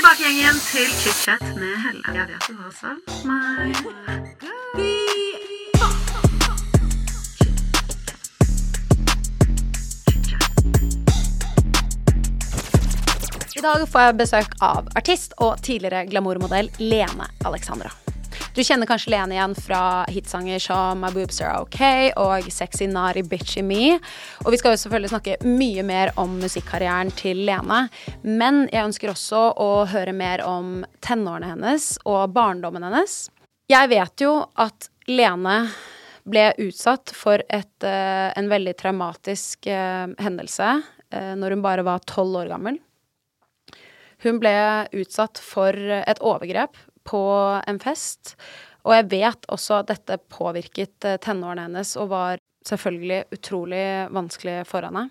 [0.00, 2.00] Tilbake gjengen til chit-chat med Helle.
[2.14, 3.76] Jeg vet du har savnet meg.
[13.56, 17.92] I dag får jeg besøk av artist og tidligere glamourmodell Lene Alexandra.
[18.54, 21.80] Du kjenner kanskje Lene igjen fra hitsanger som My Boobs Are OK
[22.20, 23.98] og Sexy Nari Bitchy Me.
[24.44, 27.84] Og vi skal jo selvfølgelig snakke mye mer om musikkarrieren til Lene.
[28.26, 33.22] Men jeg ønsker også å høre mer om tenårene hennes og barndommen hennes.
[33.70, 35.62] Jeg vet jo at Lene
[36.30, 40.68] ble utsatt for et, eh, en veldig traumatisk eh, hendelse
[41.14, 42.78] uh, når hun bare var tolv år gammel.
[44.20, 44.52] Hun ble
[45.00, 46.76] utsatt for et overgrep
[47.10, 47.24] på
[47.66, 48.36] en fest,
[48.86, 54.60] og jeg vet også at dette påvirket eh, tenårene hennes og var selvfølgelig utrolig vanskelig
[54.68, 55.08] for henne.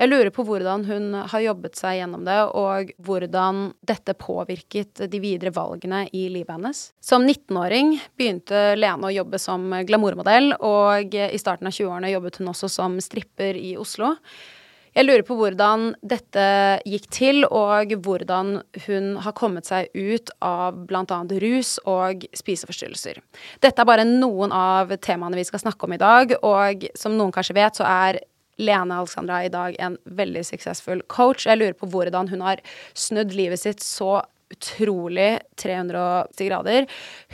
[0.00, 5.20] Jeg lurer på hvordan hun har jobbet seg gjennom det, og hvordan dette påvirket de
[5.22, 6.80] videre valgene i livet hennes.
[7.04, 12.54] Som 19-åring begynte Lene å jobbe som glamourmodell, og i starten av 20-årene jobbet hun
[12.54, 14.14] også som stripper i Oslo.
[14.96, 16.44] Jeg lurer på hvordan dette
[16.88, 18.56] gikk til, og hvordan
[18.86, 21.20] hun har kommet seg ut av bl.a.
[21.44, 23.20] rus og spiseforstyrrelser.
[23.62, 27.34] Dette er bare noen av temaene vi skal snakke om i dag, og som noen
[27.34, 28.20] kanskje vet, så er
[28.60, 31.46] Lene Alexandra i dag en veldig suksessfull coach.
[31.46, 32.60] Jeg lurer på hvordan hun har
[32.98, 34.20] snudd livet sitt så
[34.50, 36.86] utrolig 380 grader.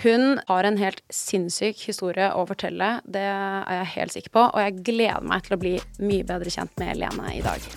[0.03, 4.62] Hun har en helt sinnssyk historie å fortelle, det er jeg helt sikker på, og
[4.62, 7.71] jeg gleder meg til å bli mye bedre kjent med Lene i dag.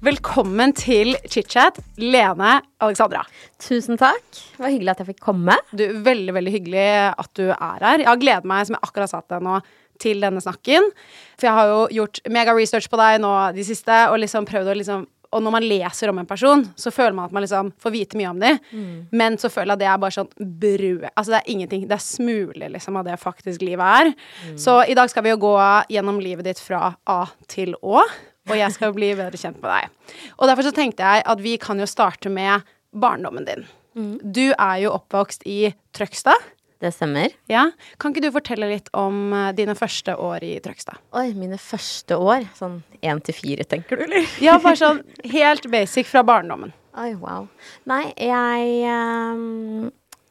[0.00, 3.20] Velkommen til chit-chat, Lene Alexandra.
[3.60, 4.24] Tusen takk.
[4.32, 5.58] Det var hyggelig at jeg fikk komme.
[5.76, 8.00] Du, Veldig veldig hyggelig at du er her.
[8.00, 9.58] Jeg har gledet meg, som jeg akkurat sa til deg nå,
[10.00, 10.88] til denne snakken.
[11.36, 14.72] For jeg har jo gjort mega research på deg nå de siste, og liksom prøvd
[14.72, 17.70] å liksom og når man leser om en person, så føler man at man liksom
[17.78, 18.58] får vite mye om dem.
[18.72, 18.94] Mm.
[19.14, 20.30] Men så føler jeg at det er bare sånn
[20.64, 21.84] brød Altså det er ingenting.
[21.86, 24.10] Det er smuler liksom av det faktisk livet er.
[24.48, 24.58] Mm.
[24.58, 25.54] Så i dag skal vi jo gå
[25.94, 27.20] gjennom livet ditt fra A
[27.50, 28.02] til Å,
[28.50, 30.16] og jeg skal bli bedre kjent med deg.
[30.38, 33.68] Og derfor så tenkte jeg at vi kan jo starte med barndommen din.
[33.94, 34.14] Mm.
[34.22, 36.50] Du er jo oppvokst i Trøgstad.
[36.80, 37.34] Det stemmer.
[37.50, 37.66] Ja.
[38.00, 41.00] Kan ikke du fortelle litt om uh, dine første år i Trøgstad?
[41.12, 42.46] Oi, mine første år?
[42.56, 44.24] Sånn én til fire, tenker du, eller?
[44.40, 46.72] ja, bare sånn helt basic fra barndommen.
[47.00, 47.50] Oi, wow.
[47.90, 49.90] Nei, jeg um,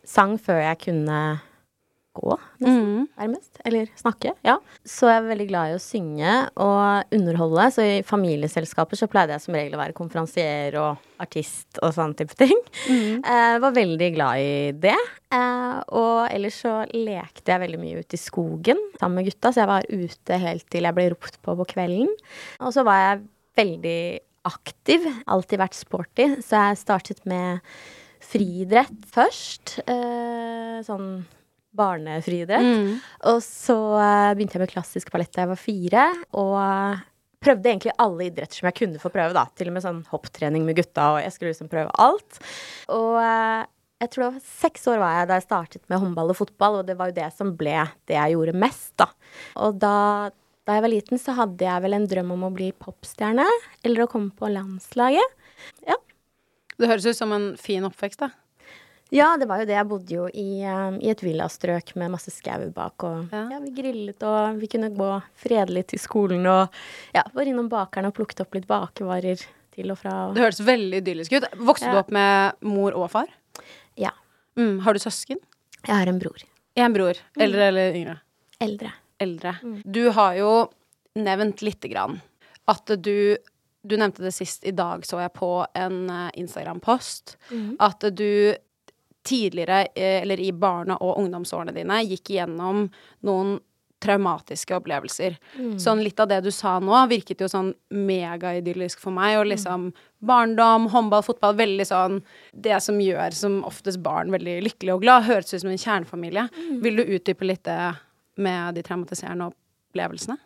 [0.10, 1.20] sang før jeg kunne
[2.22, 2.86] gå, nesten.
[2.86, 3.08] Mm.
[3.20, 3.60] Nærmest.
[3.68, 4.34] Eller snakke.
[4.46, 4.58] Ja.
[4.88, 7.68] Så jeg er veldig glad i å synge og underholde.
[7.76, 12.16] Så i familieselskaper så pleide jeg som regel å være konferansier og artist og sånn
[12.20, 12.56] type ting.
[12.88, 13.20] Mm.
[13.24, 14.54] Eh, var veldig glad i
[14.88, 14.98] det.
[15.36, 19.64] Eh, og ellers så lekte jeg veldig mye ute i skogen sammen med gutta, så
[19.64, 22.12] jeg var ute helt til jeg ble ropt på på kvelden.
[22.64, 23.24] Og så var jeg
[23.60, 24.02] veldig
[24.50, 25.08] aktiv.
[25.28, 27.60] Alltid vært sporty, så jeg startet med
[28.30, 29.80] friidrett først.
[29.88, 31.12] Eh, sånn
[31.76, 32.66] barnefriidrett.
[32.66, 32.98] Mm.
[33.32, 36.06] Og så uh, begynte jeg med klassisk ballett da jeg var fire.
[36.42, 37.02] Og uh,
[37.44, 39.46] prøvde egentlig alle idretter som jeg kunne få prøve, da.
[39.56, 42.42] Til og med sånn hopptrening med gutta, og jeg skulle liksom prøve alt.
[42.96, 43.64] Og uh,
[44.00, 46.82] jeg tror det var seks år var jeg da jeg startet med håndball og fotball,
[46.82, 49.10] og det var jo det som ble det jeg gjorde mest, da.
[49.60, 49.96] Og da,
[50.68, 53.48] da jeg var liten, så hadde jeg vel en drøm om å bli popstjerne.
[53.84, 55.36] Eller å komme på landslaget.
[55.88, 56.00] Ja.
[56.80, 58.32] Det høres ut som en fin oppvekst, da.
[59.12, 59.74] Ja, det var jo det.
[59.74, 63.46] Jeg bodde jo i, um, i et villastrøk med masse skau bak, og Ja.
[63.56, 63.60] ja.
[63.64, 65.08] vi grillet, og vi kunne gå
[65.42, 66.70] fredelig til skolen, og
[67.16, 69.42] ja, var innom bakeren og plukket opp litt bakevarer
[69.74, 70.28] til og fra.
[70.30, 71.50] Og, Det høres veldig idyllisk ut.
[71.58, 73.28] Vokste du opp med mor og far?
[73.98, 74.12] ja.
[74.60, 74.80] Mm.
[74.84, 75.38] Har du søsken?
[75.88, 76.42] Jeg har en bror.
[76.76, 77.16] En bror.
[77.40, 78.18] Eldre eller yngre?
[78.60, 78.92] Eldre.
[79.20, 79.54] Eldre.
[79.86, 80.50] Du har jo
[81.16, 82.22] nevnt lite grann
[82.68, 83.38] at du
[83.88, 87.38] Du nevnte det sist i dag, så jeg på en eh, Instagram-post,
[87.80, 88.54] at du
[89.30, 92.88] tidligere, eh, eller i barne- og ungdomsårene dine, gikk igjennom
[93.28, 93.60] noen
[94.00, 95.36] traumatiske opplevelser.
[95.80, 99.38] Sånn litt av det du sa nå, virket jo sånn megaidyllisk for meg.
[99.42, 99.90] Og liksom
[100.24, 102.22] barndom, håndball, fotball, veldig sånn
[102.56, 105.28] Det som gjør som oftest barn veldig lykkelige og glad.
[105.28, 106.48] Høres ut som en kjernefamilie.
[106.82, 107.98] Vil du utdype litt det
[108.38, 110.38] med de traumatiserende opplevelsene?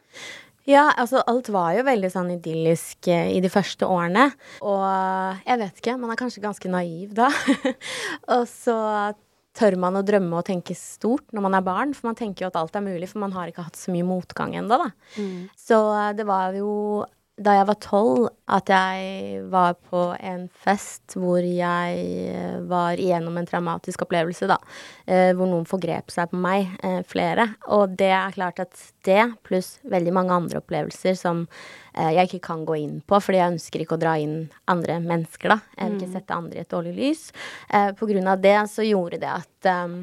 [0.69, 4.29] Ja, altså alt var jo veldig sånn idyllisk eh, i de første årene.
[4.63, 4.85] Og
[5.43, 7.27] jeg vet ikke, man er kanskje ganske naiv da.
[8.37, 8.77] og så
[9.53, 12.49] tør man å drømme og tenke stort når man er barn, for man tenker jo
[12.49, 14.87] at alt er mulig, for man har ikke hatt så mye motgang ennå, da.
[15.59, 16.71] Så eh, det var jo
[17.41, 23.39] da jeg var tolv at jeg var på en fest hvor jeg eh, var igjennom
[23.39, 24.59] en traumatisk opplevelse, da.
[25.09, 27.47] Eh, hvor noen forgrep seg på meg, eh, flere.
[27.73, 31.47] Og det er klart at det, pluss veldig mange andre opplevelser som
[31.93, 35.53] jeg ikke kan gå inn på, fordi jeg ønsker ikke å dra inn andre mennesker,
[35.53, 35.59] da.
[35.77, 37.27] Jeg vil ikke sette andre i et dårlig lys.
[37.69, 39.99] Eh, på grunn av det så gjorde det at um,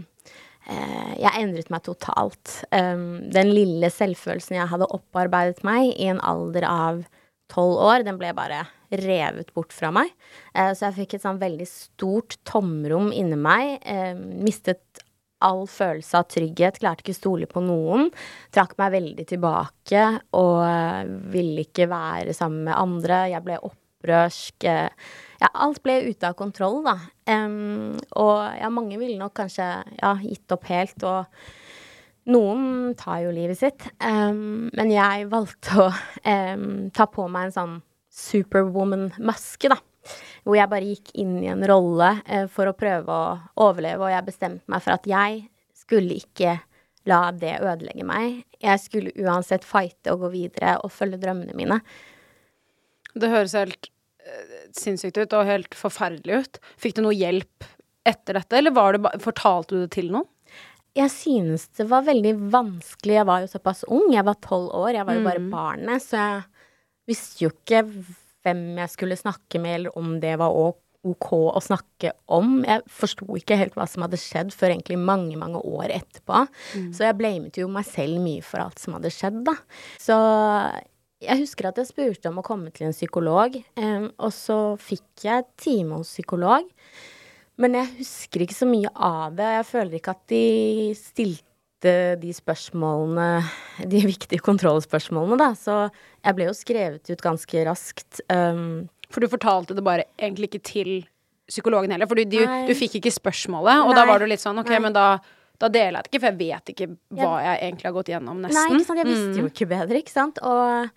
[0.70, 2.60] eh, jeg endret meg totalt.
[2.70, 7.02] Um, den lille selvfølelsen jeg hadde opparbeidet meg i en alder av
[7.50, 10.11] tolv år, den ble bare revet bort fra meg.
[10.55, 13.79] Eh, så jeg fikk et sånn veldig stort tomrom inni meg.
[13.87, 15.05] Eh, mistet
[15.41, 18.11] all følelse av trygghet, klarte ikke stole på noen.
[18.52, 20.02] Trakk meg veldig tilbake
[20.37, 23.23] og eh, ville ikke være sammen med andre.
[23.32, 24.69] Jeg ble opprørsk.
[24.69, 26.99] ja, alt ble ute av kontroll, da.
[27.31, 29.67] Og ja, mange ville nok kanskje
[30.00, 31.05] ja, gitt opp helt.
[31.05, 31.25] og
[32.28, 37.55] noen tar jo livet sitt, um, men jeg valgte å um, ta på meg en
[37.55, 37.76] sånn
[38.20, 39.78] superwoman-maske, da.
[40.44, 44.12] Hvor jeg bare gikk inn i en rolle uh, for å prøve å overleve, og
[44.12, 45.46] jeg bestemte meg for at jeg
[45.81, 46.58] skulle ikke
[47.08, 48.43] la det ødelegge meg.
[48.61, 51.81] Jeg skulle uansett fighte og gå videre og følge drømmene mine.
[53.16, 53.90] Det høres helt
[54.26, 56.61] uh, sinnssykt ut og helt forferdelig ut.
[56.81, 57.70] Fikk du noe hjelp
[58.08, 58.75] etter dette, eller
[59.20, 60.28] fortalte du det til noen?
[60.98, 63.14] Jeg synes det var veldig vanskelig.
[63.20, 64.08] Jeg var jo såpass ung.
[64.14, 64.94] Jeg var tolv år.
[64.98, 66.42] Jeg var jo bare barnet, så jeg
[67.10, 67.84] visste jo ikke
[68.44, 70.54] hvem jeg skulle snakke med, eller om det var
[71.06, 72.58] ok å snakke om.
[72.66, 76.42] Jeg forsto ikke helt hva som hadde skjedd før egentlig mange, mange år etterpå.
[76.96, 79.54] Så jeg blamet jo meg selv mye for alt som hadde skjedd, da.
[80.00, 80.16] Så
[81.20, 85.26] jeg husker at jeg spurte om å komme til en psykolog, em, og så fikk
[85.28, 86.64] jeg time hos psykolog.
[87.60, 89.48] Men jeg husker ikke så mye av det.
[89.58, 90.44] Jeg føler ikke at de
[90.96, 91.46] stilte
[92.20, 93.28] de spørsmålene,
[93.88, 95.50] de viktige kontrollspørsmålene, da.
[95.56, 98.22] Så jeg ble jo skrevet ut ganske raskt.
[98.32, 100.92] Um, For du fortalte det bare egentlig ikke til
[101.50, 104.68] psykologen heller, for du, du, fikk ikke spørsmålet, og da var du litt sånn ok,
[104.70, 104.82] Nei.
[104.84, 105.06] men da,
[105.58, 106.86] da deler jeg det ikke, for jeg vet ikke
[107.18, 109.00] hva jeg egentlig har gått gjennom, Nei, ikke sant.
[109.02, 110.38] Jeg visste jo ikke bedre, ikke sant.
[110.46, 110.92] Og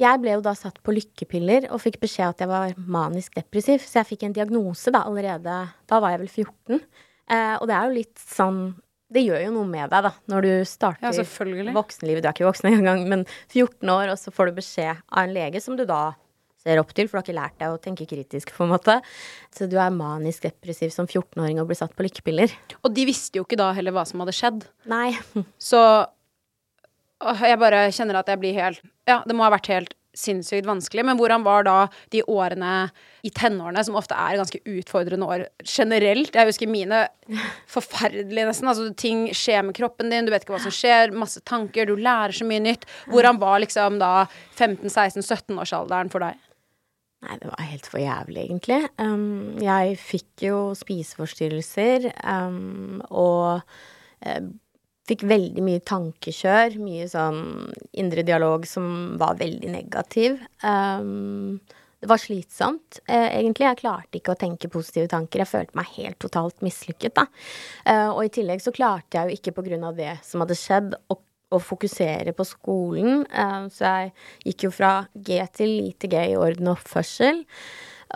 [0.00, 3.82] jeg ble jo da satt på lykkepiller og fikk beskjed at jeg var manisk depressiv.
[3.84, 5.56] Så jeg fikk en diagnose da allerede
[5.90, 6.80] Da var jeg vel 14.
[7.30, 8.62] Eh, og det er jo litt sånn
[9.10, 11.26] Det gjør jo noe med deg, da, når du starter Ja,
[11.76, 12.22] voksenlivet.
[12.22, 15.34] Du er ikke voksen engang, men 14 år, og så får du beskjed av en
[15.34, 16.12] lege som du da
[16.60, 18.98] ser opp til, for du har ikke lært deg å tenke kritisk, på en måte.
[19.56, 22.52] Så du er manisk depressiv som 14-åring og blir satt på lykkepiller.
[22.84, 24.66] Og de visste jo ikke da heller hva som hadde skjedd.
[24.90, 25.14] Nei.
[25.70, 25.80] Så
[27.20, 31.04] jeg bare kjenner at jeg blir helt Ja, det må ha vært helt sinnssykt vanskelig.
[31.06, 31.76] Men hvordan var da
[32.10, 32.90] de årene
[33.26, 36.34] i tenårene, som ofte er ganske utfordrende år generelt?
[36.34, 37.04] Jeg husker mine
[37.74, 38.70] forferdelige, nesten.
[38.70, 42.00] Altså, ting skjer med kroppen din, du vet ikke hva som skjer, masse tanker, du
[42.00, 42.86] lærer så mye nytt.
[43.10, 44.14] Hvordan var liksom da
[44.58, 46.46] 15-16-17-årsalderen for deg?
[47.20, 48.80] Nei, det var helt for jævlig, egentlig.
[48.96, 53.60] Um, jeg fikk jo spiseforstyrrelser um, og
[54.24, 54.40] eh,
[55.10, 56.78] fikk veldig mye tankekjør.
[56.82, 57.42] Mye sånn
[57.98, 60.40] indre dialog som var veldig negativ.
[60.64, 61.60] Um,
[62.00, 63.66] det var slitsomt, eh, egentlig.
[63.66, 65.42] Jeg klarte ikke å tenke positive tanker.
[65.42, 67.26] Jeg følte meg helt totalt mislykket, da.
[67.84, 70.56] Eh, og i tillegg så klarte jeg jo ikke på grunn av det som hadde
[70.56, 71.18] skjedd, å,
[71.52, 73.26] å fokusere på skolen.
[73.28, 74.12] Eh, så jeg
[74.48, 77.44] gikk jo fra G til lite G i orden og oppførsel.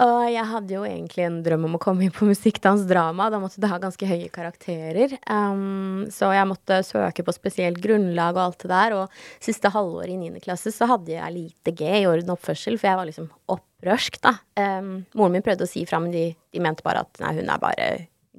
[0.02, 3.28] Og jeg hadde jo egentlig en drøm om å komme inn på musikk, drama.
[3.30, 5.14] Da måtte det ha ganske høye karakterer.
[5.30, 8.96] Um, så jeg måtte søke på spesielt grunnlag og alt det der.
[8.98, 10.42] Og siste halvår i 9.
[10.42, 14.34] klasse så hadde jeg lite G i orden oppførsel, for jeg var liksom opprørsk, da.
[14.58, 17.54] Um, moren min prøvde å si fra, men de, de mente bare at nei, hun
[17.54, 17.88] er bare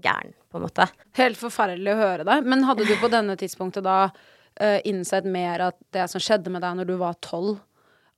[0.04, 0.90] gæren, på en måte.
[1.16, 2.40] Helt forferdelig å høre det.
[2.44, 6.68] Men hadde du på denne tidspunktet da uh, innsett mer at det som skjedde med
[6.68, 7.62] deg når du var tolv,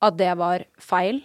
[0.01, 1.21] at det var feil?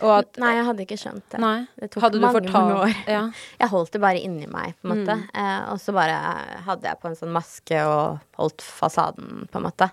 [0.00, 1.38] At, nei, jeg hadde ikke skjønt det.
[1.42, 1.56] Nei.
[1.78, 2.94] Det tok hadde mange, mange år.
[3.06, 3.22] Ja.
[3.60, 5.18] Jeg holdt det bare inni meg, på en måte.
[5.20, 5.26] Mm.
[5.36, 6.16] Eh, og så bare
[6.64, 9.90] hadde jeg på en sånn maske og holdt fasaden, på en måte.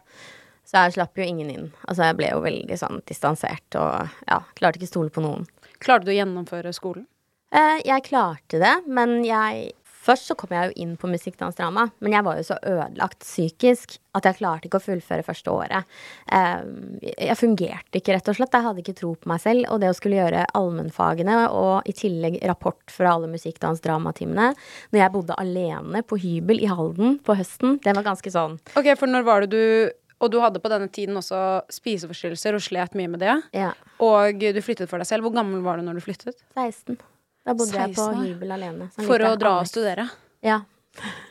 [0.69, 1.67] Så jeg slapp jo ingen inn.
[1.83, 5.47] Altså, jeg ble jo veldig sånn distansert og ja, klarte ikke stole på noen.
[5.81, 7.07] Klarte du å gjennomføre skolen?
[7.49, 9.71] Eh, jeg klarte det, men jeg
[10.09, 13.99] Først så kom jeg jo inn på musikkdansdrama, men jeg var jo så ødelagt psykisk
[14.17, 15.99] at jeg klarte ikke å fullføre første året.
[16.33, 16.63] Eh,
[17.27, 18.57] jeg fungerte ikke, rett og slett.
[18.57, 19.67] Jeg hadde ikke tro på meg selv.
[19.69, 24.49] Og det å skulle gjøre allmennfagene og i tillegg rapport fra alle musikkdansdramatimene
[24.89, 28.89] når jeg bodde alene på hybel i Halden på høsten, det var ganske sånn Ok,
[28.97, 32.97] for når var det du Og du hadde på denne tiden også spiseforstyrrelser og slet
[32.97, 33.37] mye med det.
[33.55, 33.69] Ja.
[34.03, 35.23] Og du flyttet for deg selv.
[35.23, 36.41] Hvor gammel var du når du flyttet?
[36.57, 36.97] 16.
[37.49, 38.91] Da bodde jeg på 16 hybel alene.
[38.99, 40.09] For å dra og studere.
[40.45, 40.61] Ja.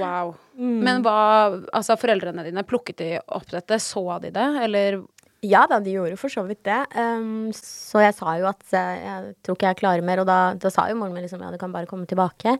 [0.00, 0.32] Wow.
[0.58, 0.78] Mm.
[0.82, 1.18] Men hva
[1.76, 3.76] Altså, foreldrene dine, plukket de opp dette?
[3.78, 4.98] Så de det, eller
[5.46, 6.80] Ja da, de gjorde for så vidt det.
[6.98, 10.38] Um, så jeg sa jo at eh, jeg tror ikke jeg klarer mer, og da,
[10.58, 12.56] da sa jo moren min liksom ja, du kan bare komme tilbake.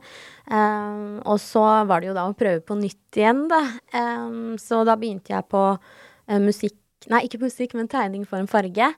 [0.47, 3.59] Um, og så var det jo da å prøve på nytt igjen, da.
[3.91, 8.49] Um, så da begynte jeg på eh, musikk Nei, ikke musikk, men tegning for en
[8.51, 8.89] farge.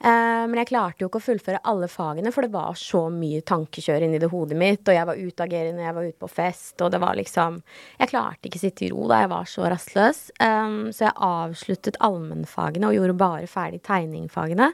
[0.00, 3.42] Uh, men jeg klarte jo ikke å fullføre alle fagene, for det var så mye
[3.44, 6.90] tankekjør inni det hodet mitt, og jeg var utagerende, jeg var ute på fest, og
[6.92, 7.60] det var liksom
[8.00, 10.22] Jeg klarte ikke å sitte i ro da jeg var så rastløs.
[10.40, 14.72] Um, så jeg avsluttet allmennfagene og gjorde bare ferdig tegningfagene.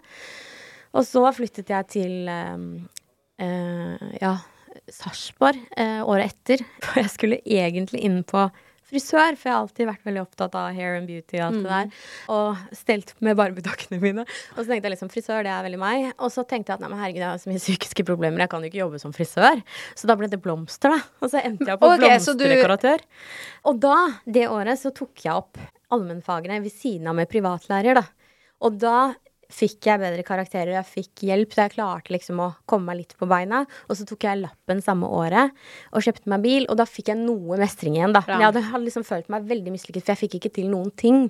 [0.95, 2.65] Og så flyttet jeg til um,
[3.43, 4.35] uh, ja,
[4.91, 8.47] Sarpsborg uh, året etter, for jeg skulle egentlig inn på
[8.91, 11.71] frisør, for jeg har alltid vært veldig opptatt av hair and beauty og alt det
[11.71, 11.93] der.
[12.35, 14.27] Og stelt med barbedokkene mine.
[14.57, 16.11] Og så tenkte jeg liksom frisør, det er veldig meg.
[16.19, 18.51] Og så tenkte jeg at nei, men herregud, jeg har så mye psykiske problemer, jeg
[18.53, 19.63] kan jo ikke jobbe som frisør.
[19.95, 21.01] Så da ble det blomster, da.
[21.23, 22.99] Og så endte jeg på okay, blomsterdekoratør.
[23.07, 25.59] du- Og da, det året, så tok jeg opp
[25.91, 28.07] allmennfagene ved siden av med privatlærer, da.
[28.63, 29.15] Og da
[29.51, 33.17] fikk jeg bedre karakterer, jeg fikk hjelp, så jeg klarte liksom å komme meg litt
[33.19, 33.65] på beina.
[33.89, 35.55] Og så tok jeg lappen samme året
[35.91, 38.23] og kjøpte meg bil, og da fikk jeg noe mestring igjen, da.
[38.29, 40.95] Men jeg hadde, hadde liksom følt meg veldig mislykket, for jeg fikk ikke til noen
[41.01, 41.29] ting.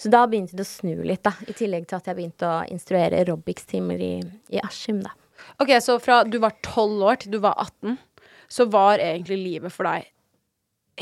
[0.00, 1.34] Så da begynte det å snu litt, da.
[1.46, 4.12] I tillegg til at jeg begynte å instruere aerobics-timer i,
[4.56, 5.14] i Askim, da.
[5.62, 7.96] Ok, så fra du var 12 år til du var 18,
[8.50, 10.10] så var egentlig livet for deg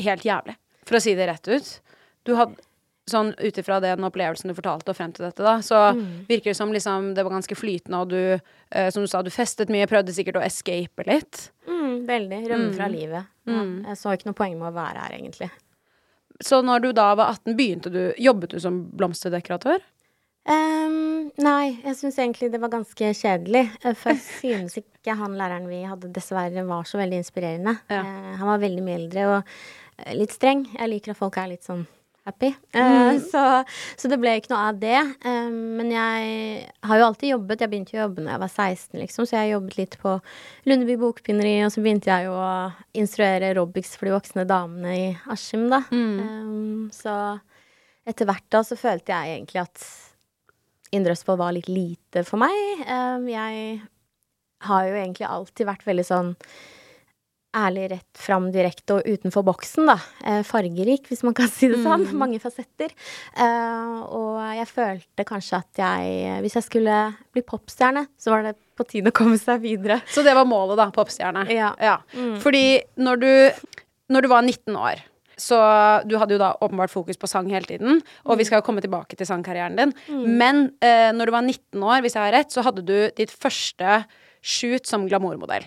[0.05, 0.55] helt jævlig.
[0.87, 1.69] For å si det rett ut.
[2.27, 2.61] Du hadde
[3.09, 5.89] Sånn ut ifra den opplevelsen du fortalte og frem til dette, da, så
[6.29, 9.31] virker det som liksom det var ganske flytende, og du, eh, som du sa, du
[9.33, 11.49] festet mye, prøvde sikkert å escape litt.
[11.69, 12.43] Mm, veldig.
[12.51, 13.31] Rømme fra livet.
[13.49, 15.49] Ja, jeg så ikke noe poeng med å være her, egentlig.
[16.39, 19.81] Så når du da var 18, begynte du Jobbet du som blomsterdekoratør?
[20.49, 23.65] Um, nei, jeg syns egentlig det var ganske kjedelig.
[23.83, 27.75] Eh, For jeg synes ikke han læreren vi hadde, dessverre var så veldig inspirerende.
[27.91, 28.01] Ja.
[28.01, 30.65] Uh, han var veldig mye eldre og eh, litt streng.
[30.77, 31.85] Jeg liker at folk er litt sånn
[32.27, 32.51] happy.
[32.73, 33.43] Eh, så,
[33.99, 34.97] så det ble ikke noe av det.
[35.25, 37.63] Eh, men jeg har jo alltid jobbet.
[37.63, 40.15] Jeg begynte å jobbe da jeg var 16, liksom, så jeg jobbet litt på
[40.69, 42.51] Lundeby Bokbinderi, og så begynte jeg jo å
[42.99, 45.83] instruere Robix for de voksne damene i Askim, da.
[45.93, 47.15] Eh, så
[48.09, 49.87] etter hvert da så følte jeg egentlig at
[50.95, 52.83] Indre Østfold var litt lite for meg.
[52.89, 53.79] Um, jeg
[54.65, 56.31] har jo egentlig alltid vært veldig sånn
[57.57, 59.95] ærlig, rett fram, direkte og utenfor boksen, da.
[60.27, 62.05] Eh, fargerik, hvis man kan si det sånn.
[62.19, 62.93] Mange fasetter.
[63.33, 66.97] Uh, og jeg følte kanskje at jeg Hvis jeg skulle
[67.33, 69.99] bli popstjerne, så var det på tide å komme seg videre.
[70.09, 70.89] Så det var målet, da.
[70.95, 71.47] Popstjerne.
[71.51, 71.99] Ja.
[72.43, 73.31] Fordi når du,
[74.13, 75.05] når du var 19 år
[75.39, 75.57] så
[76.03, 78.83] du hadde jo da åpenbart fokus på sang hele tiden, og vi skal jo komme
[78.83, 79.93] tilbake til sangkarrieren din.
[80.27, 83.31] Men eh, når du var 19 år, hvis jeg har rett, så hadde du ditt
[83.31, 84.01] første
[84.43, 85.65] shoot som glamourmodell.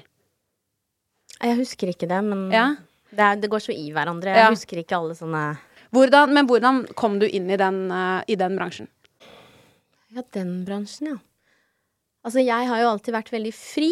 [1.43, 2.77] Jeg husker ikke det, men Ja.
[3.11, 4.31] det, er, det går så i hverandre.
[4.31, 4.47] Ja.
[4.47, 5.45] Jeg husker ikke alle sånne
[5.93, 8.89] Hvordan, men hvordan kom du inn i den, uh, i den bransjen?
[10.15, 11.19] Ja, den bransjen, ja.
[12.25, 13.91] Altså, jeg har jo alltid vært veldig fri.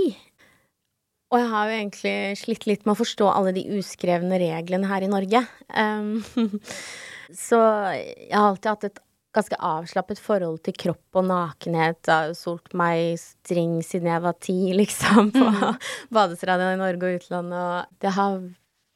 [1.30, 5.04] Og jeg har jo egentlig slitt litt med å forstå alle de uskrevne reglene her
[5.04, 5.44] i Norge.
[5.76, 6.22] Um,
[7.46, 7.60] så
[7.92, 9.02] jeg har alltid hatt et
[9.36, 12.00] ganske avslappet forhold til kropp og nakenhet.
[12.02, 15.50] Jeg har jo solgt meg string siden jeg var ti, liksom, på
[16.16, 17.60] badestranda i Norge og utlandet.
[17.60, 18.40] Og det har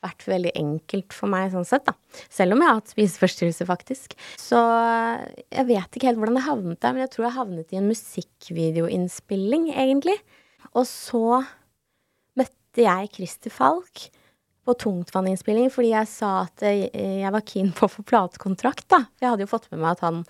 [0.05, 1.95] vært veldig enkelt for meg sånn sett, da.
[2.33, 4.17] Selv om jeg har hatt spiseforstyrrelse, faktisk.
[4.41, 7.81] Så jeg vet ikke helt hvordan jeg havnet der, men jeg tror jeg havnet i
[7.81, 10.19] en musikkvideoinnspilling, egentlig.
[10.75, 11.41] Og så
[12.37, 14.09] møtte jeg Christer Falk
[14.64, 19.04] på tungtvanninnspilling fordi jeg sa at eh, jeg var keen på å få platekontrakt, da.
[19.21, 20.23] Jeg hadde jo fått med meg at han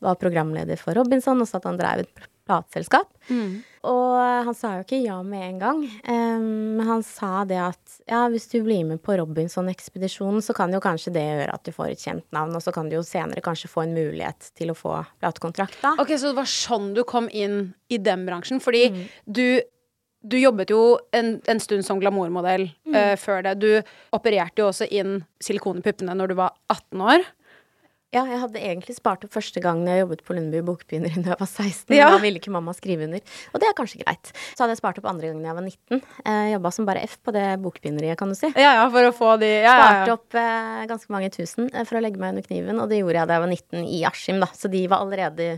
[0.00, 3.06] var programleder for Robinson, og så at han drev et plateselskap.
[3.86, 4.14] Og
[4.46, 8.48] han sa jo ikke ja med en gang, men han sa det at ja, hvis
[8.50, 12.02] du blir med på Robinson-ekspedisjonen, så kan jo kanskje det gjøre at du får et
[12.02, 14.96] kjent navn, og så kan du jo senere kanskje få en mulighet til å få
[15.22, 15.94] platekontrakt, da.
[16.02, 18.60] Ok, Så det var sånn du kom inn i den bransjen?
[18.60, 18.88] Fordi
[19.24, 19.60] du,
[20.20, 23.56] du jobbet jo en, en stund som glamourmodell eh, før det.
[23.62, 23.68] Du
[24.16, 27.28] opererte jo også inn silikon i puppene når du var 18 år.
[28.10, 31.38] Ja, jeg hadde egentlig spart opp første gang jeg jobbet på Lundeby Bokbegynner da jeg
[31.38, 31.94] var 16.
[31.94, 32.08] Ja.
[32.10, 33.22] Da ville ikke mamma skrive under.
[33.54, 34.32] Og det er kanskje greit.
[34.50, 36.02] Så hadde jeg spart opp andre gangen jeg var 19.
[36.24, 38.50] Eh, Jobba som bare F på det bokbegynneriet, kan du si.
[38.58, 41.86] Ja, ja, for å få de ja, ja, Sparte opp eh, ganske mange tusen eh,
[41.86, 44.02] for å legge meg under kniven, og det gjorde jeg da jeg var 19 i
[44.10, 44.50] Askim, da.
[44.58, 45.52] Så de var allerede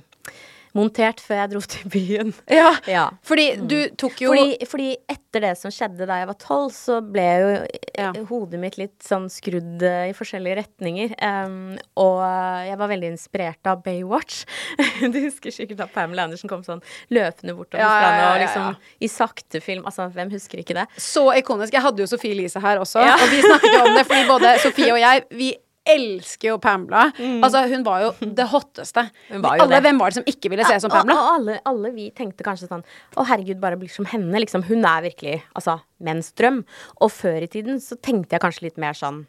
[0.75, 2.31] montert før jeg dro til byen.
[2.61, 2.71] ja.
[2.88, 3.05] Ja.
[3.26, 7.00] Fordi du tok jo Fordi, fordi etter det som skjedde da jeg var tolv, så
[7.05, 8.11] ble jo eh, Ja.
[8.29, 11.12] hodet mitt litt sånn skrudd eh, i forskjellige retninger.
[11.21, 14.43] Um, og eh, jeg var veldig inspirert av Baywatch.
[15.12, 16.81] du husker sikkert da Pamela Andersen kom sånn
[17.12, 19.85] løpende bortover Ja, ja, stranda ja, og ja, liksom i saktefilm.
[19.88, 20.87] Altså, hvem husker ikke det?
[21.02, 21.73] så ikonisk.
[21.76, 23.14] Jeg hadde jo Sofie Elise her også, Ja.
[23.21, 25.52] og vi snakket jo om det fordi både Sofie og jeg vi
[25.89, 27.09] elsker jo Pamela.
[27.43, 29.03] Altså, hun var jo det hotteste.
[29.09, 29.33] Mm.
[29.33, 29.83] Hun var jo Alle, det.
[29.89, 31.17] Hvem var det som ikke ville se som Og, Pamela?
[31.19, 32.85] og alle, alle vi tenkte kanskje sånn
[33.17, 34.45] Å, herregud, bare bli som henne.
[34.45, 36.62] Liksom, hun er virkelig altså, menns drøm.
[37.03, 39.25] Og før i tiden så tenkte jeg kanskje litt mer sånn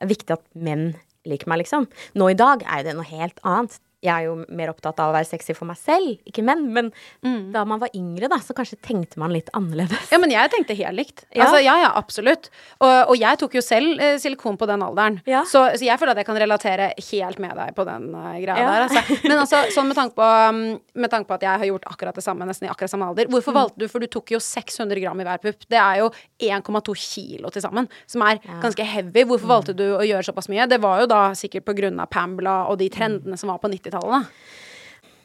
[0.00, 0.94] Viktig at menn
[1.28, 1.84] liker meg, liksom.
[2.16, 5.10] Nå i dag er jo det noe helt annet jeg er jo mer opptatt av
[5.10, 6.62] å være sexy for meg selv, ikke menn.
[6.72, 6.88] Men
[7.20, 7.50] mm.
[7.52, 10.08] da man var yngre, da, så kanskje tenkte man litt annerledes.
[10.12, 11.24] Ja, men jeg tenkte helt likt.
[11.28, 12.48] Ja, altså, ja, ja absolutt.
[12.78, 15.18] Og, og, jeg tok jo selv eh, silikon på den alderen.
[15.28, 15.42] Ja.
[15.48, 18.64] Så, så, jeg føler at jeg kan relatere helt med deg på den uh, greia
[18.64, 18.86] der.
[18.86, 19.18] Altså.
[19.28, 20.62] Men altså, sånn med tanke, på, um,
[21.04, 23.28] med tanke på at jeg har gjort akkurat det samme, nesten i akkurat samme alder
[23.30, 23.60] Hvorfor mm.
[23.60, 25.68] valgte du, for du tok jo 600 gram i hver pupp.
[25.68, 26.08] Det er jo
[26.40, 29.26] 1,2 kilo til sammen, som er ganske heavy.
[29.28, 29.52] Hvorfor mm.
[29.52, 30.64] valgte du å gjøre såpass mye?
[30.70, 33.40] Det var jo da sikkert på grunn av Pambla og de trendene mm.
[33.44, 34.30] som var på 90 80-tallet?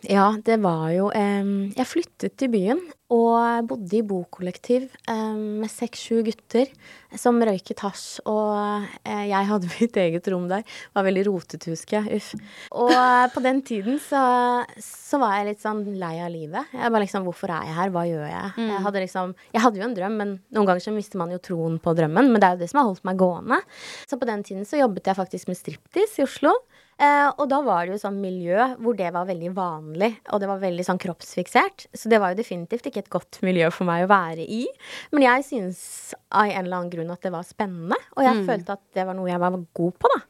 [0.06, 2.82] Ja, det var jo eh, Jeg flyttet til byen
[3.14, 6.72] og bodde i bokollektiv eh, med seks-sju gutter
[7.16, 8.24] som røyket hasj.
[8.26, 10.66] Og eh, jeg hadde mitt eget rom der.
[10.66, 12.18] Det var veldig rotete, husker jeg.
[12.18, 12.32] Uff.
[12.74, 14.24] Og eh, på den tiden så,
[14.82, 16.74] så, var jeg litt sånn lei av livet.
[16.74, 17.94] Jeg bare liksom Hvorfor er jeg her?
[17.94, 18.54] Hva gjør jeg?
[18.58, 18.72] Mm.
[18.74, 21.42] Jeg, hadde liksom, jeg hadde jo en drøm, men noen ganger så mister man jo
[21.46, 22.34] troen på drømmen.
[22.34, 23.62] Men det er jo det som har holdt meg gående.
[24.10, 26.58] Så på den tiden så jobbet jeg faktisk med striptease i Oslo.
[26.96, 30.48] Eh, og da var det jo sånn miljø hvor det var veldig vanlig, og det
[30.48, 31.88] var veldig sånn kroppsfiksert.
[31.92, 34.64] Så det var jo definitivt ikke et godt miljø for meg å være i.
[35.12, 35.82] Men jeg synes
[36.32, 39.18] av en eller annen grunn at det var spennende, og jeg følte at det var
[39.18, 40.22] noe jeg var god på, da.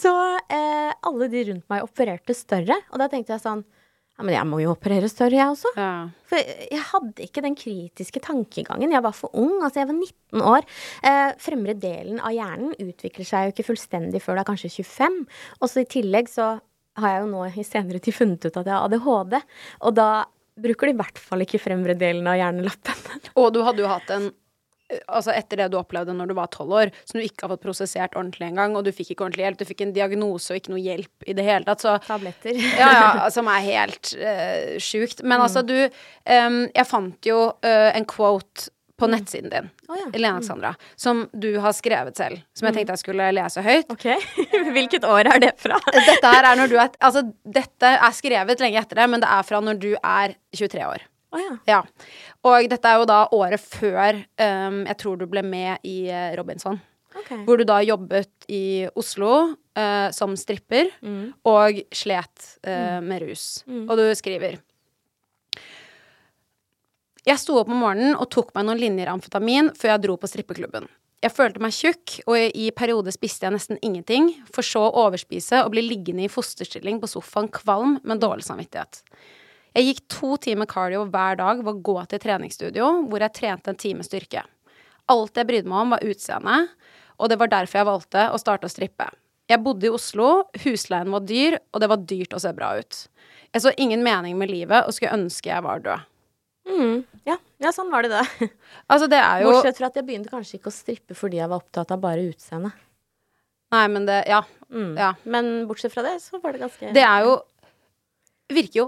[0.00, 0.14] Så
[0.50, 3.66] eh, alle de rundt meg opererte større, og da tenkte jeg sånn
[4.18, 5.70] ja, men jeg må jo operere større, jeg også.
[5.78, 5.90] Ja.
[6.26, 8.90] For jeg hadde ikke den kritiske tankegangen.
[8.90, 9.60] Jeg var for ung.
[9.62, 10.66] Altså, jeg var 19 år.
[11.06, 15.20] Eh, fremre delen av hjernen utvikler seg jo ikke fullstendig før du er kanskje 25.
[15.60, 16.56] Og så i tillegg så
[16.98, 19.38] har jeg jo nå i senere tid funnet ut at jeg har ADHD.
[19.86, 20.10] Og da
[20.58, 23.22] bruker de i hvert fall ikke fremre delen av hjernelappen.
[23.38, 24.32] Og du hadde jo hatt en
[25.06, 27.64] Altså etter det du opplevde når du var tolv år, som du ikke har fått
[27.66, 30.72] prosessert ordentlig engang, og du fikk ikke ordentlig hjelp, du fikk en diagnose og ikke
[30.72, 32.56] noe hjelp i det hele tatt, så Tabletter.
[32.80, 35.22] ja, ja, som er helt uh, sjukt.
[35.24, 40.06] Men altså, du um, Jeg fant jo uh, en quote på nettsiden din, oh, ja.
[40.18, 43.92] Lene Sandra, som du har skrevet selv, som jeg tenkte jeg skulle lese høyt.
[43.94, 44.08] Ok,
[44.74, 45.78] Hvilket år er det fra?
[45.94, 49.30] Dette her er når du er Altså, dette er skrevet lenge etter det, men det
[49.30, 51.06] er fra når du er 23 år.
[51.28, 51.56] Å ja.
[51.68, 51.80] Ja.
[52.48, 56.32] Og dette er jo da året før um, jeg tror du ble med i eh,
[56.38, 56.78] Robinson.
[57.18, 57.42] Okay.
[57.44, 60.90] Hvor du da jobbet i Oslo uh, som stripper
[61.48, 63.64] og slet eh, med rus.
[63.66, 64.60] Og du skriver
[67.26, 70.30] Jeg sto opp om morgenen og tok meg noen linjer amfetamin før jeg dro på
[70.30, 70.86] strippeklubben.
[71.18, 75.64] Jeg følte meg tjukk, og i perioder spiste jeg nesten ingenting, for så å overspise
[75.64, 79.00] og bli liggende i fosterstilling på sofaen kvalm med dårlig samvittighet.
[79.78, 83.70] Jeg gikk to timer cardio hver dag ved å gå til treningsstudio, hvor jeg trente
[83.70, 84.42] en time styrke.
[85.06, 86.72] Alt jeg brydde meg om, var utseendet,
[87.14, 89.06] og det var derfor jeg valgte å starte å strippe.
[89.48, 92.98] Jeg bodde i Oslo, husleien var dyr, og det var dyrt å se bra ut.
[93.54, 96.10] Jeg så ingen mening med livet og skulle ønske jeg var død.
[96.68, 97.38] Mm, ja.
[97.62, 98.26] ja, sånn var det da.
[98.90, 101.62] Altså, det jo Bortsett fra at jeg begynte kanskje ikke å strippe fordi jeg var
[101.62, 102.74] opptatt av bare utseendet.
[103.72, 104.42] Nei, men det Ja.
[104.74, 104.98] Mm.
[104.98, 105.14] ja.
[105.24, 107.38] Men bortsett fra det, så var det ganske Det er jo
[108.52, 108.86] Virker jo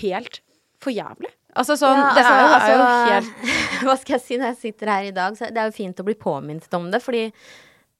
[0.00, 0.40] helt
[0.80, 1.32] for jævlig.
[1.58, 4.36] Altså sånn Ja, Det er jo, altså- er jo altså, helt Hva skal jeg si
[4.38, 5.34] når jeg sitter her i dag?
[5.36, 7.24] Så det er jo fint å bli påminnet om det, fordi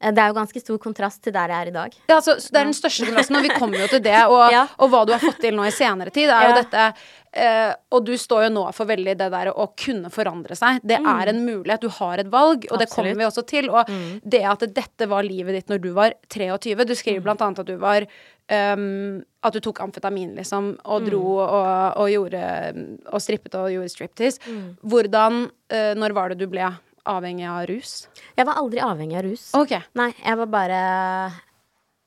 [0.00, 1.96] Det er jo ganske stor kontrast til der jeg er i dag.
[2.08, 4.16] Ja, så, det er den største kontrasten, og vi kommer jo til det.
[4.32, 4.62] Og, Ja.
[4.80, 6.62] og hva du har fått til nå i senere tid, er jo Ja.
[6.62, 6.84] dette
[7.36, 10.80] eh, Og du står jo nå for veldig det der å kunne forandre seg.
[10.82, 11.80] Det er en mulighet.
[11.84, 13.16] Du har et valg, og det kommer Mm.
[13.16, 13.16] Absolutt.
[13.16, 13.20] Mm.
[13.20, 13.70] vi også til.
[13.70, 17.58] Og det at dette var livet ditt når du var 23 Du skriver blant annet
[17.60, 18.06] at du var
[18.50, 21.44] um, At du tok amfetamin, liksom, og dro Mm.
[21.44, 22.42] og, og gjorde
[23.12, 24.40] Og strippet og gjorde striptease.
[24.48, 24.76] Mm.
[24.82, 26.66] Hvordan eh, Når var det du ble
[27.08, 28.08] avhengig av rus?
[28.36, 29.46] Jeg var aldri avhengig av rus.
[29.56, 29.76] OK.
[30.00, 30.80] Nei, jeg var bare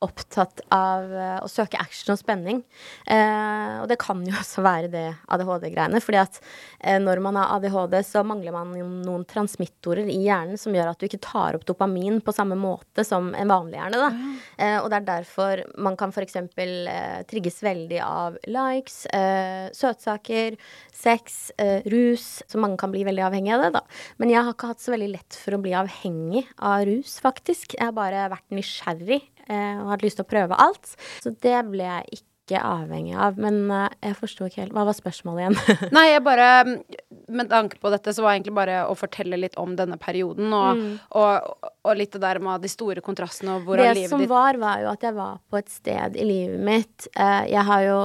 [0.04, 2.62] opptatt av eh, å søke action og spenning.
[3.08, 6.02] Eh, og det kan jo også være det ADHD-greiene.
[6.04, 6.40] fordi at
[6.80, 11.02] eh, når man har ADHD, så mangler man noen transmittorer i hjernen som gjør at
[11.02, 14.02] du ikke tar opp dopamin på samme måte som en vanlig hjerne.
[14.04, 14.12] Da.
[14.58, 16.40] Eh, og det er derfor man kan f.eks.
[16.44, 20.58] Eh, trigges veldig av likes, eh, søtsaker,
[20.94, 22.44] sex, eh, rus.
[22.48, 23.84] Så mange kan bli veldig avhengig av det, da.
[24.18, 27.78] Men jeg har ikke hatt så veldig lett for å bli avhengig av rus, faktisk.
[27.78, 30.94] Jeg har bare vært nysgjerrig og hadde lyst til å prøve alt.
[31.24, 33.38] Så det ble jeg ikke avhengig av.
[33.40, 35.90] Men eh, jeg forsto ikke helt Hva var spørsmålet igjen?
[35.96, 36.48] Nei, jeg bare
[37.34, 40.52] Med tanke på dette, så var det egentlig bare å fortelle litt om denne perioden,
[40.54, 40.82] og,
[41.16, 43.90] og, og litt det der med de store kontrastene og hvordan Mm.
[43.94, 47.08] det livet som var, var jo at jeg var på et sted i livet mitt
[47.16, 47.98] eh, Jeg har jo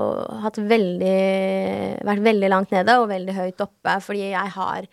[0.46, 1.18] hatt veldig
[2.08, 4.88] vært veldig langt nede og veldig høyt oppe, fordi jeg har,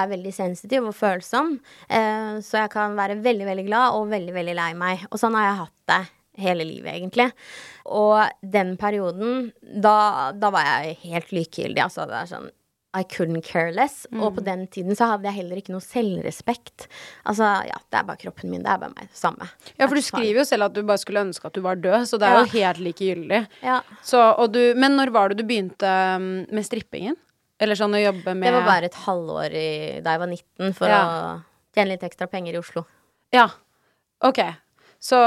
[0.00, 1.56] er veldig sensitiv og følsom.
[1.88, 5.06] Eh, så jeg kan være veldig, veldig glad og veldig, veldig lei meg.
[5.10, 6.02] Og sånn har jeg hatt det
[6.38, 7.30] hele livet, egentlig.
[7.86, 11.82] Og den perioden, da, da var jeg helt likegyldig.
[11.84, 12.50] Altså, det er sånn
[12.96, 14.06] I couldn't care less.
[14.14, 14.36] Og Mm.
[14.38, 16.86] på den tiden så hadde jeg heller ikke noe selvrespekt.
[17.28, 18.62] Altså, ja, det er bare kroppen min.
[18.64, 19.10] Det er bare meg.
[19.12, 19.50] Samme.
[19.78, 22.06] Ja, for du skriver jo selv at du bare skulle ønske at du var død,
[22.08, 22.44] så det er Ja.
[22.44, 23.42] jo helt likegyldig.
[23.62, 23.80] Ja.
[24.02, 25.84] Så, og du, men når var det du begynte
[26.16, 27.16] um, med strippingen?
[27.60, 30.74] Eller sånn å jobbe med Det var bare et halvår i, da jeg var 19,
[30.74, 31.02] for Ja.
[31.04, 31.44] å
[31.76, 32.86] tjene litt ekstra penger i Oslo.
[33.32, 33.48] Ja.
[34.22, 34.40] OK.
[35.02, 35.18] Så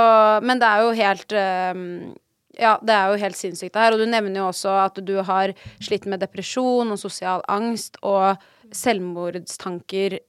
[0.44, 2.16] Men det er jo helt um,
[2.60, 3.96] ja, det er jo helt sinnssykt det her.
[3.96, 5.54] Og du nevner jo også at du har
[5.84, 8.40] slitt med depresjon og sosial angst og
[8.76, 10.20] selvmordstanker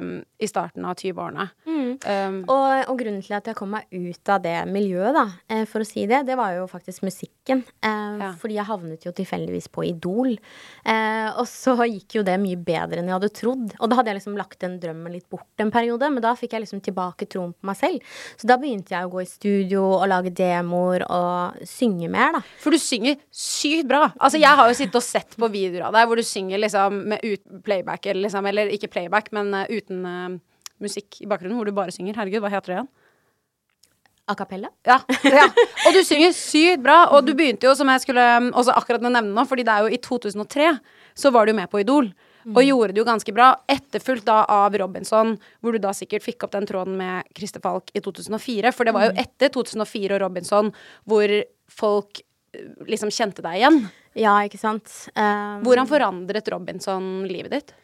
[0.00, 0.10] um,
[0.42, 1.46] i starten av 20-årene.
[2.04, 5.64] Um, Og, og grunnen til at jeg kom meg ut av det miljøet, da, eh,
[5.64, 7.64] for å si det, det var jo faktisk musikken.
[7.82, 8.32] Eh, Ja.
[8.40, 10.36] Fordi jeg havnet jo tilfeldigvis på Idol.
[10.84, 13.74] Eh, og så gikk jo det mye bedre enn jeg hadde trodd.
[13.80, 16.52] Og da hadde jeg liksom lagt den drømmen litt bort en periode, men da fikk
[16.52, 18.00] jeg liksom tilbake troen på meg selv.
[18.36, 22.42] Så da begynte jeg å gå i studio og lage demoer og synge mer, da.
[22.62, 24.12] For du synger sykt bra.
[24.18, 27.04] Altså, jeg har jo sittet og sett på videoer av deg hvor du synger liksom
[27.12, 30.38] med ut playback, eller liksom Eller ikke playback, men eh, uten eh,
[30.82, 32.16] musikk i bakgrunnen, hvor du bare synger.
[32.18, 32.92] Herregud, hva heter det igjen?
[34.26, 34.72] A cappella.
[34.86, 35.46] Ja, ja.
[35.86, 37.04] Og du synger sykt bra.
[37.14, 39.86] Og du begynte jo, som jeg skulle um, også akkurat nevne nå, fordi det er
[39.86, 40.72] jo i 2003
[41.16, 42.10] så var du med på Idol.
[42.46, 43.48] Og gjorde det jo ganske bra.
[43.70, 47.90] Etterfulgt da av Robinson, hvor du da sikkert fikk opp den tråden med Christer Falk
[47.90, 48.70] i 2004.
[48.74, 50.70] For det var jo etter 2004 og Robinson
[51.10, 51.32] hvor
[51.72, 52.20] folk
[52.54, 53.80] eh, liksom kjente deg igjen.
[54.16, 54.92] Ja, ikke sant.
[55.18, 57.74] Um, Hvordan forandret Robinson livet ditt?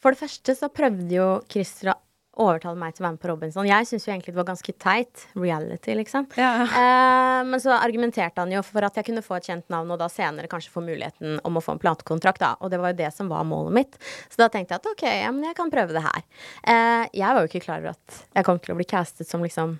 [0.00, 1.98] For det første så prøvde jo Christer å
[2.40, 3.68] overtale meg til å være med på Robinson.
[3.68, 5.24] Jeg syns jo egentlig det var ganske teit.
[5.36, 6.28] Reality, liksom.
[6.40, 6.52] Ja.
[6.64, 10.00] Eh, men så argumenterte han jo for at jeg kunne få et kjent navn, og
[10.00, 12.54] da senere kanskje få muligheten om å få en platekontrakt, da.
[12.64, 14.00] Og det var jo det som var målet mitt.
[14.30, 16.26] Så da tenkte jeg at ok, ja, men jeg kan prøve det her.
[16.64, 19.44] Eh, jeg var jo ikke klar over at jeg kom til å bli castet som
[19.44, 19.76] liksom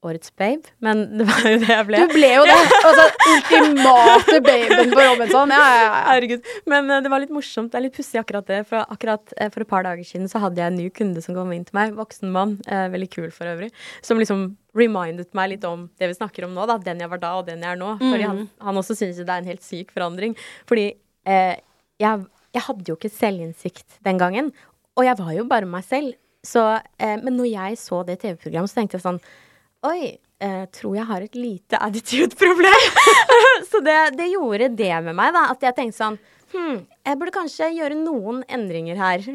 [0.00, 2.00] årets babe, men det var jo det jeg ble.
[2.00, 2.56] Du ble jo det!
[2.78, 5.52] Altså, ultimate baben på Robinson.
[5.52, 5.98] Ja, ja, ja.
[6.08, 6.48] Herregud.
[6.70, 7.70] Men uh, det var litt morsomt.
[7.72, 8.62] Det er litt pussig akkurat det.
[8.68, 11.36] For akkurat uh, for et par dager siden så hadde jeg en ny kunde som
[11.36, 11.92] kom inn til meg.
[11.98, 12.56] Voksen mann.
[12.64, 13.68] Uh, veldig kul for øvrig.
[14.06, 14.46] Som liksom
[14.78, 16.64] remindet meg litt om det vi snakker om nå.
[16.70, 17.92] da Den jeg var da, og den jeg er nå.
[18.00, 20.36] Fordi han, han også synes det er en helt syk forandring.
[20.70, 20.88] Fordi
[21.26, 24.52] jeg, jeg hadde jo ikke selvinnsikt den gangen.
[24.96, 26.16] Og jeg var jo bare meg selv.
[26.46, 26.62] Så,
[26.96, 29.18] men når jeg så det TV-programmet, så tenkte jeg sånn
[29.88, 32.82] Oi, eh, tror jeg har et lite attitude-problem.
[33.70, 35.46] så det, det gjorde det med meg, da.
[35.54, 39.26] At jeg tenkte sånn Hm, jeg burde kanskje gjøre noen endringer her.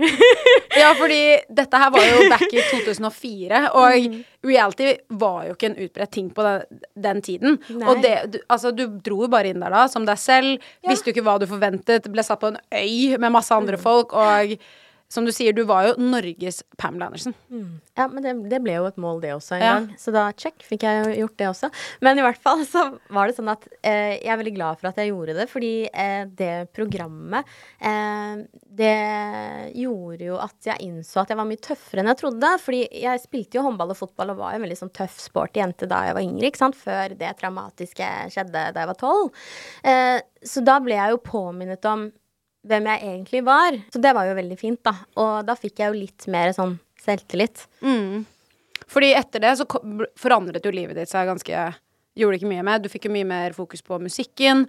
[0.76, 5.78] Ja, fordi dette her var jo back i 2004, og reality var jo ikke en
[5.86, 7.56] utbredt ting på den, den tiden.
[7.72, 7.86] Nei.
[7.88, 11.08] Og det, du, altså, du dro jo bare inn der da, som deg selv, visste
[11.08, 14.58] jo ikke hva du forventet, ble satt på en øy med masse andre folk, og
[15.08, 17.36] som du sier, du var jo Norges Pamela Andersen.
[17.96, 19.74] Ja, men det, det ble jo et mål, det også, en Ja.
[19.78, 19.86] gang.
[20.02, 21.70] Så da check, fikk jeg gjort det også.
[22.02, 22.82] Men i hvert fall så
[23.14, 25.72] var det sånn at eh, jeg er veldig glad for at jeg gjorde det, fordi
[25.94, 27.46] eh, det programmet
[27.80, 28.44] eh,
[28.76, 28.96] Det
[29.80, 32.50] gjorde jo at jeg innså at jeg var mye tøffere enn jeg trodde.
[32.66, 35.62] Fordi jeg spilte jo håndball og fotball og var jo en veldig sånn tøff, sporty
[35.62, 36.76] jente da jeg var yngre, ikke sant.
[36.76, 39.32] Før det traumatiske skjedde da jeg var tolv.
[39.88, 42.10] Eh, så da ble jeg jo påminnet om
[42.66, 43.80] hvem jeg egentlig var.
[43.94, 44.96] Så det var jo veldig fint, da.
[45.22, 47.68] Og da fikk jeg jo litt mer sånn selvtillit.
[48.92, 49.66] Fordi etter det så
[50.20, 51.72] forandret jo livet ditt seg ganske
[52.16, 52.80] Gjorde ikke mye med.
[52.80, 54.62] Du fikk jo mye mer fokus på musikken.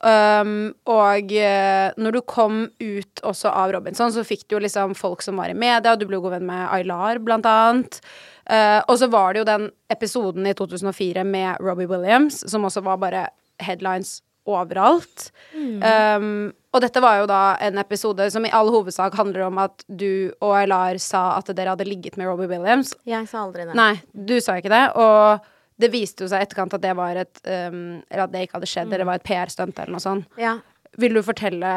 [0.00, 4.94] Um, og uh, når du kom ut også av Robinson, så fikk du jo liksom
[4.96, 8.00] folk som var i media, og du ble jo god venn med Aylar, blant annet.
[8.48, 12.80] Uh, og så var det jo den episoden i 2004 med Robbie Williams, som også
[12.88, 13.26] var bare
[13.60, 15.30] headlines overalt.
[15.54, 15.80] Mm.
[15.80, 19.84] Um, og dette var jo da en episode som i all hovedsak handler om at
[19.86, 22.92] du og Aylar sa at dere hadde ligget med Robbie Williams.
[23.08, 23.76] Jeg sa aldri det.
[23.78, 24.84] Nei, du sa ikke det.
[24.98, 25.44] Og
[25.80, 28.70] det viste jo seg etterkant at det var et um, Eller at det ikke hadde
[28.70, 28.96] skjedd, mm.
[28.96, 30.40] eller var et PR-stunt eller noe sånt.
[30.40, 30.58] Ja.
[31.00, 31.70] Vil du fortelle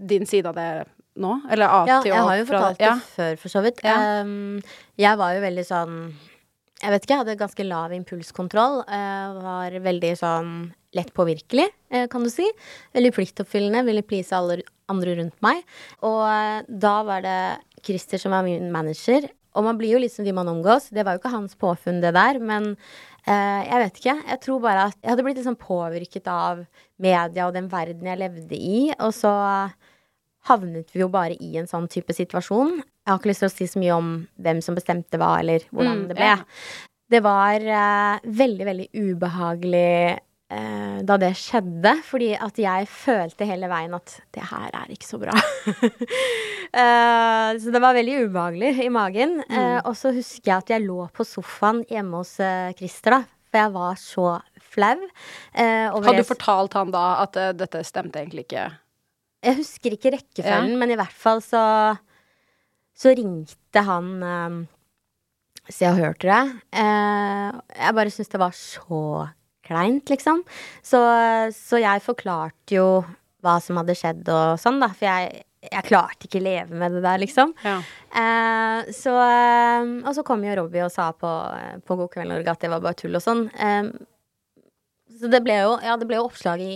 [0.00, 0.70] din side av det
[1.20, 1.34] nå?
[1.52, 2.96] Eller A ja, til jeg har jo fortalt det ja.
[3.16, 3.84] før, for så vidt.
[3.84, 3.98] Ja.
[4.22, 4.64] Um,
[5.00, 5.94] jeg var jo veldig sånn
[6.82, 8.82] Jeg vet ikke, jeg hadde ganske lav impulskontroll.
[8.88, 10.50] Uh, var veldig sånn
[10.96, 12.46] lett påvirkelig, uh, kan du si.
[12.96, 15.64] Veldig pliktoppfyllende, ville please alle andre rundt meg.
[16.06, 17.40] Og uh, da var det
[17.86, 19.28] Christer som var min manager.
[19.56, 20.90] Og man blir jo liksom de man omgås.
[20.92, 22.38] Det var jo ikke hans påfunn, det der.
[22.44, 22.74] Men
[23.24, 24.16] eh, jeg vet ikke.
[24.32, 26.64] Jeg tror bare at jeg hadde blitt liksom påvirket av
[27.02, 28.80] media og den verden jeg levde i.
[29.00, 29.32] Og så
[30.50, 32.76] havnet vi jo bare i en sånn type situasjon.
[32.82, 35.64] Jeg har ikke lyst til å si så mye om hvem som bestemte hva, eller
[35.70, 36.30] hvordan mm, det ble.
[36.34, 36.84] Ja.
[37.16, 41.92] Det var eh, veldig, veldig ubehagelig eh, da det skjedde.
[42.06, 45.34] Fordi at jeg følte hele veien at det her er ikke så bra.
[46.82, 49.40] eh, så det var veldig ubehagelig i magen.
[49.42, 49.56] Mm.
[49.58, 53.22] Eh, og så husker jeg at jeg lå på sofaen hjemme hos eh, Christer, da.
[53.46, 54.26] For jeg var så
[54.74, 54.96] flau.
[55.54, 58.68] Eh, Hadde du fortalt han da at dette stemte egentlig ikke?
[59.46, 60.80] Jeg husker ikke rekkefølgen, ja.
[60.80, 61.62] men i hvert fall så
[62.96, 64.14] så ringte han
[65.68, 66.44] Så jeg hørte det.
[66.72, 69.00] Uh, jeg bare syntes det var så
[69.66, 70.42] kleint, liksom.
[70.84, 71.00] Så,
[71.54, 72.88] så, jeg forklarte jo
[73.44, 74.90] hva som hadde skjedd og sånn, da.
[74.96, 77.54] For jeg, jeg klarte ikke leve med det der, liksom.
[77.66, 77.78] Ja.
[78.16, 81.30] Eh, så eh, Og så kom jo Robbie og sa på,
[81.86, 83.46] på God kveld Norge at det var bare tull og sånn.
[83.52, 83.92] Eh,
[85.16, 86.74] så det ble jo Ja, det ble jo oppslag i,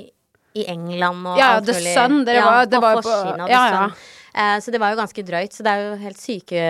[0.56, 1.82] i England og ja, alt mulig.
[1.82, 2.24] Ja, The Sun.
[2.28, 3.84] Det var, det var på, på ja, ja.
[4.34, 5.54] Eh, så det var jo ganske drøyt.
[5.54, 6.64] Så det er jo helt syke,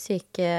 [0.00, 0.50] syke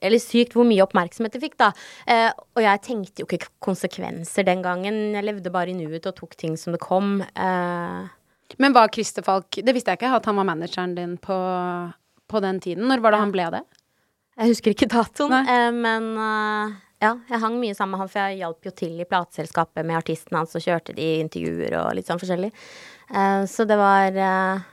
[0.00, 1.72] Eller sykt hvor mye oppmerksomhet det fikk, da.
[2.08, 5.00] Eh, og jeg tenkte jo ikke konsekvenser den gangen.
[5.16, 7.20] Jeg levde bare i nuet og tok ting som det kom.
[7.22, 8.02] Eh.
[8.58, 11.36] Men var Christer Falk Det visste jeg ikke, at han var manageren din på,
[12.28, 12.88] på den tiden.
[12.88, 13.64] Når var det han ble det?
[14.38, 15.72] Jeg husker ikke datoen, Nei.
[15.74, 16.12] men
[16.98, 19.98] ja, jeg hang mye sammen med han, for jeg hjalp jo til i plateselskapet med
[20.00, 22.50] artisten hans og kjørte de intervjuer og litt sånn forskjellig.
[23.12, 24.66] Uh, så det var uh,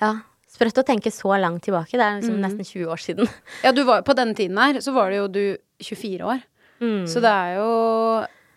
[0.00, 0.12] ja.
[0.48, 1.94] Sprøtt å tenke så langt tilbake.
[1.94, 2.44] Det er liksom mm.
[2.46, 3.32] nesten 20 år siden.
[3.64, 5.42] Ja, var, på denne tiden her så var det jo du
[5.84, 6.44] 24 år.
[6.82, 7.02] Mm.
[7.10, 7.72] Så det er jo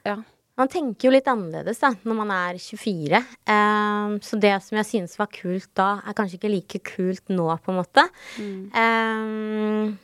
[0.07, 0.21] Ja.
[0.59, 3.21] Man tenker jo litt annerledes da, når man er 24.
[3.49, 7.47] Um, så det som jeg synes var kult da, er kanskje ikke like kult nå,
[7.63, 8.03] på en måte.
[8.35, 8.59] Mm.
[8.75, 9.95] Um,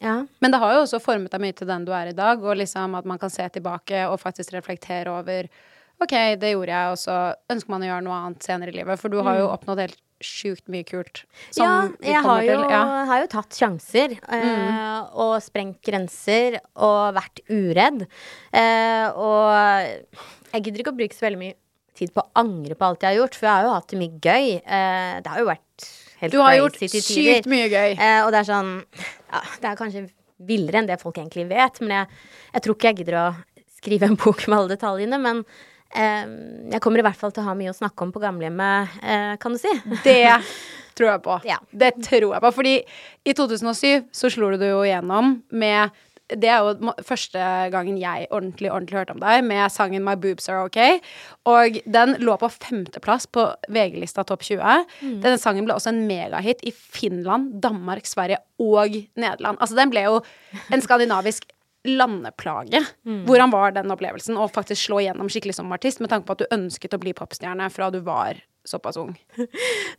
[0.00, 0.14] ja.
[0.40, 2.56] Men det har jo også formet deg mye til den du er i dag, og
[2.62, 5.50] liksom at man kan se tilbake og faktisk reflektere over
[6.02, 7.18] OK, det gjorde jeg, og så
[7.52, 8.98] ønsker man å gjøre noe annet senere i livet.
[8.98, 9.52] For du har jo mm.
[9.58, 11.24] oppnådd helt sjukt mye kult.
[11.58, 12.82] ja, jeg har jo, ja.
[13.10, 14.16] har jo, tatt sjanser.
[14.18, 15.10] Eh, mm.
[15.24, 18.06] og sprengt grenser og vært uredd.
[18.54, 21.58] Eh, og jeg gidder ikke å bruke så veldig mye
[21.98, 24.00] tid på å angre på alt jeg har gjort, for jeg har jo hatt det
[24.00, 24.48] mye gøy.
[24.62, 25.88] Eh, det har jo vært
[26.22, 27.94] helt Du har gjort sykt mye gøy.
[27.96, 28.74] Eh, og det er sånn
[29.32, 30.06] Ja, det er kanskje
[30.42, 32.22] villere enn det folk egentlig vet, men jeg,
[32.56, 33.26] jeg tror ikke jeg gidder å
[33.76, 35.20] skrive en bok med alle detaljene.
[35.22, 35.44] Men
[35.92, 39.34] jeg kommer i hvert fall til å ha mye å snakke om på gamlehjemmet, eh,
[39.42, 39.72] kan du si.
[40.04, 40.22] Det
[40.96, 41.40] tror jeg på.
[41.52, 41.58] Ja.
[41.70, 42.54] Det tror jeg på.
[42.60, 42.78] Fordi
[43.24, 45.92] i 2007 så slo du jo igjennom med
[46.32, 47.40] det er jo første
[47.72, 51.02] gangen jeg ordentlig ordentlig hørte om deg, med sangen 'My Boobs Are OK'.
[51.44, 54.86] Og den lå på femteplass på VG-lista Topp 20.
[55.02, 55.18] Mm.
[55.20, 59.58] Denne sangen ble også en megahit i Finland, Danmark, Sverige og Nederland.
[59.60, 60.22] Altså, den ble jo
[60.72, 61.50] en skandinavisk
[61.88, 62.78] landeplage.
[63.06, 63.24] Mm.
[63.26, 66.44] Hvordan var den opplevelsen å faktisk slå igjennom skikkelig som artist, med tanke på at
[66.44, 69.14] du ønsket å bli popstjerne fra du var såpass ung?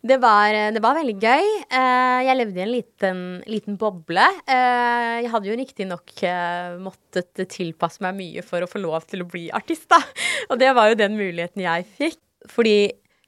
[0.04, 1.46] Det var, det var veldig gøy.
[1.72, 4.26] Eh, jeg levde i en liten, liten boble.
[4.52, 9.24] Eh, jeg hadde jo riktignok eh, måttet tilpasse meg mye for å få lov til
[9.24, 10.02] å bli artist, da.
[10.52, 12.20] Og det var jo den muligheten jeg fikk.
[12.52, 12.76] Fordi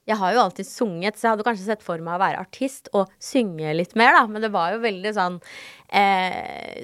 [0.05, 2.91] jeg har jo alltid sunget, så jeg hadde kanskje sett for meg å være artist
[2.93, 4.25] og synge litt mer, da.
[4.29, 5.39] Men det var jo veldig sånn
[5.89, 6.83] eh,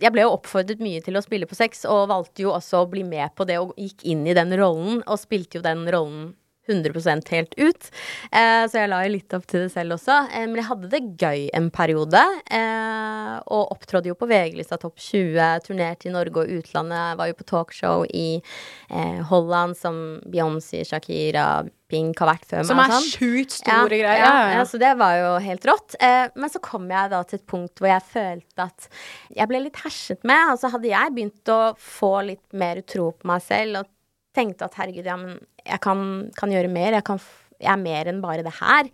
[0.00, 2.90] jeg ble jo oppfordret mye til å spille på sex, og valgte jo også å
[2.90, 6.30] bli med på det og gikk inn i den rollen, og spilte jo den rollen
[6.70, 7.90] 100% helt ut.
[8.32, 10.16] Eh, så jeg la jo litt opp til det selv også.
[10.30, 12.22] Eh, men jeg hadde det gøy en periode.
[12.50, 17.18] Eh, og opptrådde jo på VG-lista Topp 20, turnerte i Norge og utlandet.
[17.20, 18.28] Var jo på talkshow i
[18.90, 21.48] eh, Holland som Beyoncé, Shakira,
[21.90, 22.86] Pink har vært før Som meg.
[22.86, 23.08] er og sånn.
[23.18, 24.20] sjukt store Ja, greier.
[24.22, 25.96] Ja, ja, så det var jo helt rått.
[25.98, 28.86] Eh, men så kom jeg da til et punkt hvor jeg følte at
[29.34, 30.52] jeg ble litt herset med.
[30.52, 33.90] Altså hadde jeg begynt å få litt mer tro på meg selv og
[34.36, 36.02] tenkte at herregud, ja, men jeg kan,
[36.36, 36.96] kan gjøre mer.
[36.96, 37.20] Jeg, kan,
[37.60, 38.90] jeg er mer enn bare det her.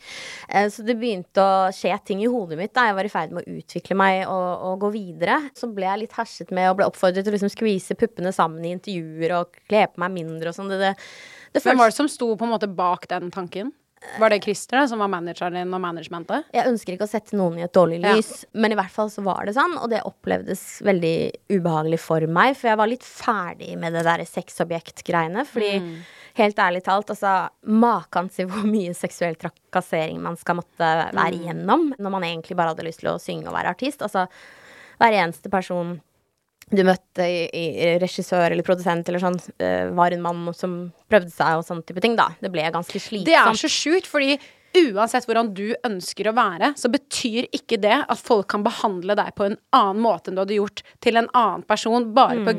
[0.49, 3.37] Eh, så det begynte å skje ting i hodet mitt da jeg var i ferd
[3.37, 5.38] med å utvikle meg og, og gå videre.
[5.59, 8.64] Så ble jeg litt herset med og ble oppfordret til å liksom skvise puppene sammen
[8.66, 10.72] i intervjuer og kle på meg mindre og sånn.
[10.72, 10.94] Det, det,
[11.57, 13.75] det Hvem var det som sto på en måte bak den tanken?
[14.19, 16.47] Var det Christer da, som var manageren din og managementet?
[16.55, 18.14] Jeg ønsker ikke å sette noen i et dårlig Ja.
[18.16, 21.14] lys, men i hvert fall så var det sånn, og det opplevdes veldig
[21.53, 26.03] ubehagelig for meg, for jeg var litt ferdig med det der sexobjekt-greiene, fordi
[26.37, 31.95] helt ærlig talt, altså maken til hvor mye seksuell trakassering man skal måtte være igjennom
[31.99, 34.03] når man egentlig bare hadde lyst til å synge og være artist.
[34.05, 34.27] Altså
[35.01, 36.01] hver eneste person
[36.75, 40.77] du møtte i, i regissør eller produsent eller sånn, eh, var en mann som
[41.11, 42.33] prøvde seg og sånn type ting, da.
[42.43, 43.29] Det ble ganske slitsomt.
[43.29, 44.35] Det er så sjukt, fordi
[44.77, 49.33] uansett hvordan du ønsker å være, så betyr ikke det at folk kan behandle deg
[49.39, 52.59] på en annen måte enn du hadde gjort til en annen person, bare på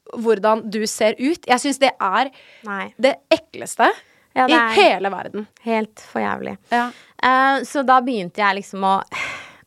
[0.17, 1.45] Hvordan du ser ut.
[1.47, 2.31] Jeg syns det er
[2.67, 2.87] Nei.
[3.01, 3.91] det ekleste
[4.35, 5.47] Ja, det i hele verden.
[5.65, 6.57] Helt for jævlig.
[6.71, 6.89] Ja.
[7.21, 8.99] Uh, så da begynte jeg liksom å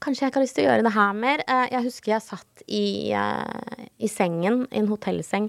[0.04, 1.42] Kanskje jeg ikke har lyst til å gjøre det her mer.
[1.48, 5.46] Eh, jeg husker jeg satt i, eh, i sengen, i en hotellseng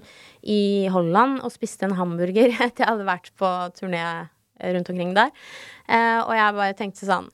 [0.48, 4.00] i Holland, og spiste en hamburger etter jeg hadde vært på turné
[4.72, 5.28] rundt omkring der.
[6.24, 7.28] Og jeg bare tenkte sånn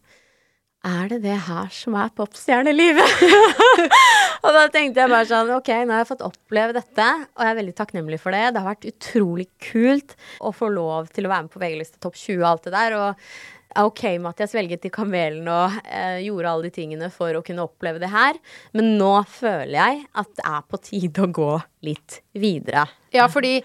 [0.82, 3.20] Er det det her som er popstjernelivet?
[4.42, 7.54] og da tenkte jeg bare sånn Ok, nå har jeg fått oppleve dette, og jeg
[7.54, 8.48] er veldig takknemlig for det.
[8.50, 12.18] Det har vært utrolig kult å få lov til å være med på VG-lista Topp
[12.18, 12.98] 20 og alt det der.
[12.98, 13.26] Og
[13.72, 17.38] er ok med at jeg svelget i kamelen og eh, gjorde alle de tingene for
[17.38, 18.38] å kunne oppleve det her.
[18.76, 21.50] Men nå føler jeg at det er på tide å gå
[21.86, 22.88] litt videre.
[23.14, 23.58] Ja, fordi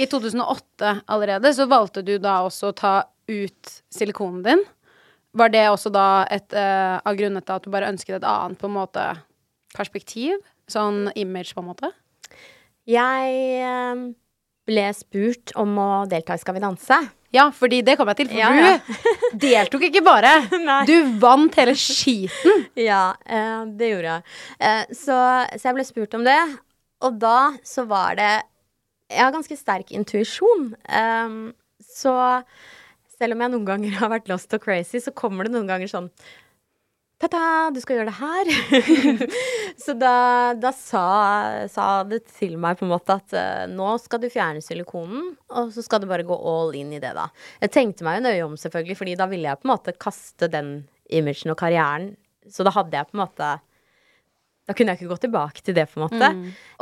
[0.00, 2.94] i 2008 allerede så valgte du da også å ta
[3.30, 4.70] ut silikonen din.
[5.32, 8.60] Var det også da et uh, av grunnene til at du bare ønsket et annet
[8.60, 9.04] på en måte
[9.76, 10.36] perspektiv?
[10.70, 11.92] Sånn image, på en måte?
[12.88, 13.98] Jeg eh,
[14.66, 16.98] ble spurt om å delta i Skal vi danse.
[17.32, 18.32] Ja, fordi det kom jeg til.
[18.32, 18.74] For ja.
[19.32, 20.34] du deltok ikke bare.
[20.90, 22.66] Du vant hele skiten.
[22.90, 24.36] Ja, uh, det gjorde jeg.
[24.58, 25.18] Uh, så,
[25.56, 26.38] så jeg ble spurt om det,
[27.02, 28.32] og da så var det
[29.10, 30.72] Jeg har ganske sterk intuisjon.
[30.88, 32.14] Um, så
[33.22, 35.90] selv om jeg noen ganger har vært lost og crazy, så kommer det noen ganger
[35.90, 36.10] sånn
[37.22, 38.48] Ta-ta, du skal gjøre det her.
[39.84, 40.14] så da,
[40.58, 41.02] da sa,
[41.70, 45.70] sa det til meg på en måte at uh, nå skal du fjerne silikonen, og
[45.70, 47.28] så skal du bare gå all in i det, da.
[47.62, 50.50] Jeg tenkte meg jo nøye om, selvfølgelig, fordi da ville jeg på en måte kaste
[50.50, 50.72] den
[51.14, 52.10] imagen og karrieren.
[52.50, 53.52] Så da hadde jeg på en måte
[54.68, 56.28] Da kunne jeg ikke gå tilbake til det, på en måte.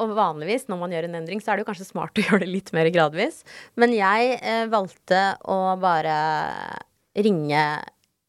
[0.03, 2.43] Og vanligvis når man gjør en endring, så er det jo kanskje smart å gjøre
[2.45, 3.41] det litt mer gradvis.
[3.81, 6.19] Men jeg eh, valgte å bare
[7.17, 7.63] ringe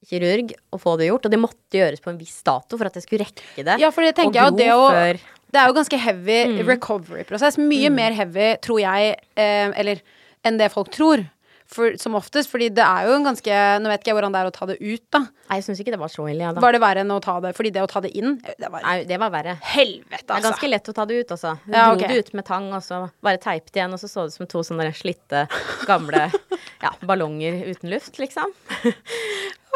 [0.08, 1.28] kirurg og få det gjort.
[1.28, 3.76] Og det måtte gjøres på en viss dato for at jeg skulle rekke det.
[3.84, 5.22] Ja, for det tenker jeg at det å før-
[5.52, 6.40] Det er jo ganske heavy
[6.72, 7.58] recovery-prosess.
[7.60, 10.00] Mye mer heavy, tror jeg, eh, eller
[10.48, 11.26] enn det folk tror.
[11.72, 14.40] For, som oftest, fordi det er jo en ganske Nå vet ikke jeg hvordan det
[14.42, 15.22] er å ta det ut, da.
[15.48, 16.60] Nei, jeg syns ikke det var så ille, ja, da.
[16.64, 18.84] Var det verre enn å ta det Fordi det å ta det inn, det var
[18.84, 19.54] Nei, det var verre.
[19.72, 20.50] helvete, Det er altså.
[20.50, 21.54] ganske lett å ta det ut, altså.
[21.64, 22.08] Hun Ja, dro ok.
[22.12, 24.52] det ut med tang, og så bare teipet igjen, og så så det ut som
[24.52, 25.46] to sånne slitte,
[25.88, 26.28] gamle
[26.86, 28.52] ja, ballonger uten luft, liksom.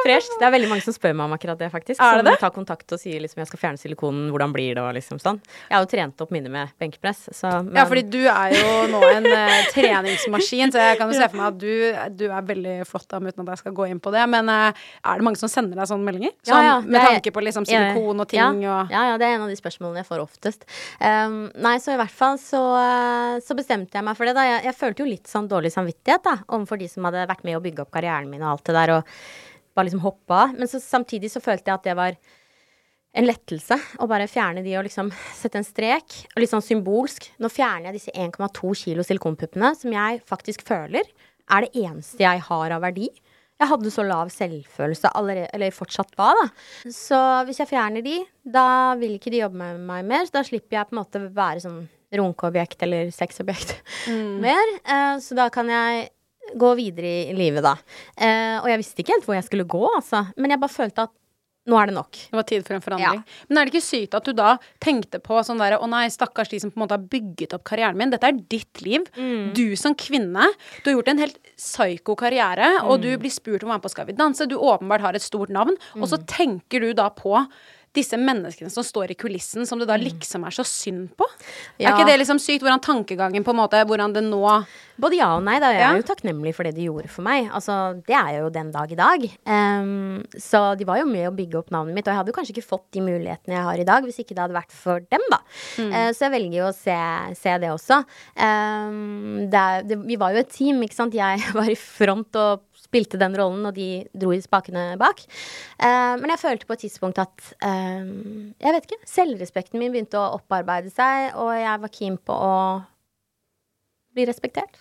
[0.03, 0.33] Fresht.
[0.39, 1.99] Det er veldig mange som spør meg om akkurat det, faktisk.
[2.03, 2.39] Er det som det?
[2.41, 5.39] tar kontakt og sier liksom jeg skal fjerne silikonen, hvordan blir det, og liksom sånn.
[5.69, 8.73] Jeg har jo trent opp mine med benkpress, så men, Ja, fordi du er jo
[8.91, 12.45] nå en uh, treningsmaskin, så jeg kan jo se for meg at du, du er
[12.51, 14.25] veldig flott da, uten at jeg skal gå inn på det.
[14.31, 16.35] Men uh, er det mange som sender deg sånne meldinger?
[16.43, 19.17] Sånn, Ja, ja, med er- tanke på liksom silikon og ting ja, og ja, ja,
[19.21, 20.67] det er en av de spørsmålene jeg får oftest.
[20.99, 24.45] Um, nei, så i hvert fall så, eh, så bestemte jeg meg for det, da.
[24.47, 27.57] Jeg, jeg følte jo litt sånn dårlig samvittighet, da, overfor de som hadde vært med
[27.57, 29.11] å bygge opp karrieren min og alt det der, og
[29.75, 30.55] bare liksom hoppa av.
[30.57, 32.17] Men så, samtidig så følte jeg at det var
[33.15, 36.17] en lettelse å bare fjerne de og liksom sette en strek.
[36.33, 37.29] Og litt sånn symbolsk.
[37.43, 41.07] Nå fjerner jeg disse 1,2 kilo silikonpuppene som jeg faktisk føler
[41.45, 43.09] er det eneste jeg har av verdi.
[43.55, 46.47] Jeg hadde så lav selvfølelse allerede, eller fortsatt da, da.
[46.91, 50.25] Så hvis jeg fjerner de, da vil ikke de jobbe med meg mer.
[50.27, 53.77] Så da slipper jeg på en måte være sånn runkeobjekt eller sexobjekt
[54.43, 54.75] mer.
[54.83, 56.09] Eh, så da kan jeg
[56.57, 57.75] gå videre i livet, da.
[58.17, 60.25] Eh, og jeg visste ikke helt hvor jeg skulle gå, altså.
[60.37, 61.13] Men jeg bare følte at
[61.67, 62.11] nå er det nok.
[62.29, 63.23] det var tid for en forandring.
[63.49, 66.51] Men er det ikke sykt at du da tenkte på sånn derre Å nei, stakkars
[66.51, 68.11] de som på en måte har bygget opp karrieren min.
[68.13, 69.01] Dette er ditt liv.
[69.17, 69.47] Mm.
[69.57, 70.45] Du som kvinne.
[70.83, 73.01] Du har gjort en helt psyko karriere, og Mm.
[73.01, 74.47] du blir spurt om å være med på Skal vi danse.
[74.47, 75.73] Du åpenbart har et stort navn.
[75.95, 76.09] Og Mm.
[76.13, 77.47] så tenker du da på
[77.95, 81.25] disse menneskene som står i kulissen, som det da liksom er så synd på.
[81.25, 81.45] Mm.
[81.79, 81.89] Ja.
[81.89, 82.61] Er ikke det liksom sykt?
[82.65, 84.43] Hvordan tankegangen på en måte Hvordan det nå
[84.95, 85.73] Både ja og nei, da.
[85.73, 85.89] Jeg Ja.
[85.91, 87.49] er jo takknemlig for det de gjorde for meg.
[87.51, 89.25] Altså, det er jeg jo den dag i dag.
[89.45, 92.37] Um, så de var jo med å bygge opp navnet mitt, og jeg hadde jo
[92.37, 95.03] kanskje ikke fått de mulighetene jeg har i dag hvis ikke det hadde vært for
[95.11, 95.41] dem, da.
[95.83, 96.95] Eh, så jeg velger jo å se,
[97.35, 97.99] se det også.
[98.39, 101.13] Um, det er, det, vi var jo et team, ikke sant.
[101.17, 105.23] Jeg var i front og spilte den rollen, og de dro i spakene bak.
[105.79, 109.01] Uh, men jeg følte på et tidspunkt at uh, Jeg vet ikke.
[109.09, 112.53] Selvrespekten min begynte å opparbeide seg, og jeg var keen på å
[114.15, 114.79] bli respektert.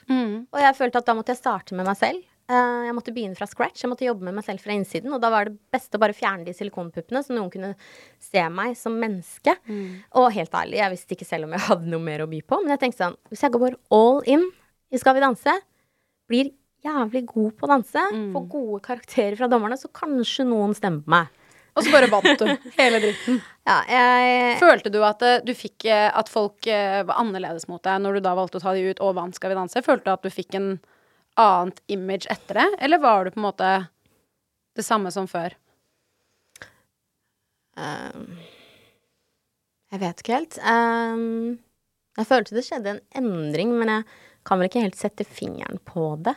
[0.54, 2.22] Og jeg følte at da måtte jeg starte med meg selv.
[2.44, 3.82] Uh, jeg måtte begynne fra scratch.
[3.82, 5.12] Jeg måtte jobbe med meg selv fra innsiden.
[5.16, 7.72] Og da var det beste å bare fjerne de silikonpuppene, så noen kunne
[8.22, 9.56] se meg som menneske.
[10.20, 12.60] Og helt ærlig, jeg visste ikke selv om jeg hadde noe mer å by på.
[12.62, 14.44] Men jeg tenkte sånn, hvis jeg går all in
[14.94, 15.56] i Skal vi danse,
[16.30, 16.52] blir
[16.84, 18.02] jævlig god på å danse,
[18.34, 21.40] får gode karakterer fra dommerne, så kanskje noen stemmer på meg.
[21.74, 22.46] Og så bare vant du
[22.78, 23.40] hele dritten.
[23.64, 27.80] Ja, jeg Følte du at eh, du fikk eh, At folk eh, var annerledes mot
[27.82, 29.80] deg når du da valgte å ta de ut og vant Skal vi danse?
[29.86, 30.66] Følte du at du fikk en
[31.40, 33.70] annet image etter det, eller var du på en måte
[34.76, 35.56] det samme som før?
[37.74, 38.36] Um,
[39.90, 40.60] Jeg vet ikke helt.
[40.62, 41.56] Um,
[42.20, 44.06] jeg følte det skjedde en endring, men jeg
[44.46, 46.36] kan vel ikke helt sette fingeren på det.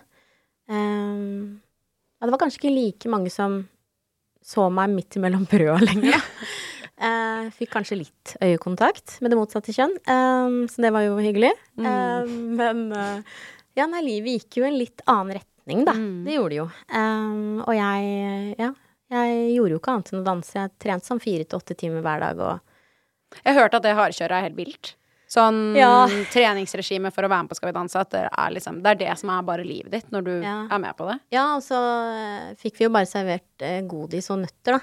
[0.67, 1.59] Ehm,
[2.17, 3.61] ja, det var kanskje ikke like mange som
[4.47, 6.23] så meg midt imellom brøda lenger.
[6.97, 11.51] Eh, fikk kanskje litt øyekontakt med det motsatte kjønn, um, så det var jo hyggelig.
[11.77, 13.37] Ehm, men uh,
[13.77, 15.93] ja, nei, livet gikk jo en litt annen retning, da.
[16.25, 16.67] Det gjorde det jo.
[16.89, 18.71] Um, og jeg, ja,
[19.13, 20.55] jeg gjorde jo ikke annet enn å danse.
[20.57, 24.37] Jeg trente sånn fire til åtte timer hver dag og Jeg hørte at det hardkjøret
[24.37, 24.95] er helt vilt.
[25.27, 26.07] Sånn Ja.
[26.31, 28.99] treningsregime for å være med på Skal vi danse, at det er liksom Det er
[29.01, 30.67] det som er bare livet ditt når du Ja.
[30.71, 31.19] er med på det.
[31.35, 34.81] Ja, og så eh, fikk vi jo bare servert eh, godis og nøtter, da.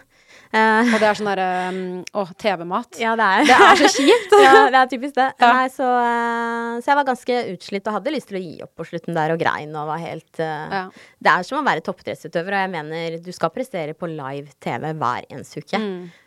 [0.53, 2.99] Eh, Og det er sånn derre um, Å, TV-mat.
[3.01, 4.35] ja, det er Det er så kjipt!
[4.45, 5.29] ja, det er typisk det.
[5.41, 5.53] Ja.
[5.55, 8.75] Nei, så, eh, så jeg var ganske utslitt og hadde lyst til å gi opp
[8.77, 10.85] på slutten der og grein og var helt eh, Ja.
[11.25, 14.93] Det er som å være toppidrettsutøver, og jeg mener du skal prestere på live TV
[14.93, 15.81] hver eneste uke.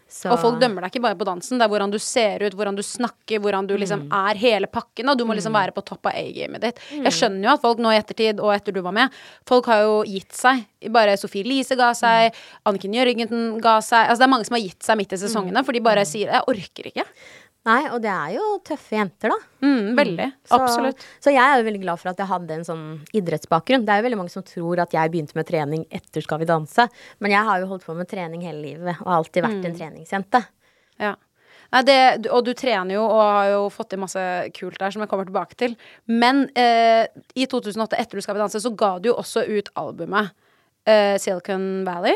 [0.09, 2.53] Så- Og folk dømmer deg ikke bare på dansen, det er hvordan du ser ut,
[2.55, 5.83] hvordan du snakker, hvordan du liksom er hele pakken, og du må liksom være på
[5.83, 6.79] topp av A-gamet ditt.
[6.91, 9.09] Jeg skjønner jo at folk nå i ettertid, og etter du var med,
[9.45, 10.65] folk har jo gitt seg.
[10.89, 12.33] Bare Sofie Elise ga seg,
[12.65, 14.07] Anniken Jørgensen ga seg.
[14.07, 16.31] Altså det er mange som har gitt seg midt i sesongene, for de bare sier
[16.31, 17.05] 'jeg orker ikke'.
[17.67, 19.37] Nei, og det er jo tøffe jenter, da.
[19.65, 20.27] Mm, veldig.
[20.47, 21.05] Så, Absolutt.
[21.23, 22.85] Så jeg er jo veldig glad for at jeg hadde en sånn
[23.17, 23.83] idrettsbakgrunn.
[23.83, 26.47] Det er jo veldig mange som tror at jeg begynte med trening etter Skal vi
[26.47, 26.87] danse,
[27.19, 29.75] men jeg har jo holdt på med trening hele livet og har alltid vært en
[29.81, 30.43] treningsjente.
[31.03, 31.13] Ja.
[31.73, 31.97] Nei, det,
[32.31, 34.23] og du trener jo og har jo fått til masse
[34.55, 35.75] kult der som jeg kommer tilbake til.
[36.07, 37.03] Men eh,
[37.35, 40.31] i 2008, etter Du skal vi danse, så ga du jo også ut albumet
[40.87, 42.15] eh, Silicon Valley.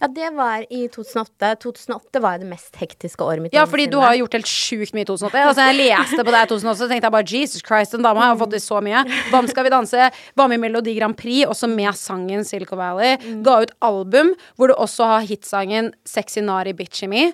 [0.00, 1.54] Ja, det var i 2008.
[1.62, 3.54] 2008 var det mest hektiske året mitt.
[3.56, 5.42] Ja, fordi du har gjort helt sjukt mye i 2008.
[5.48, 8.28] Altså, jeg leste på det i 2008, så tenkte jeg bare Jesus Christ, den dama
[8.28, 9.04] har fått til så mye.
[9.32, 10.08] Hvem skal vi danse?
[10.38, 13.16] Var med i Melodi Grand Prix, også med sangen Silicon Valley.
[13.46, 17.28] Ga ut album hvor du også har hitsangen Sexy Nari Bitchy Me,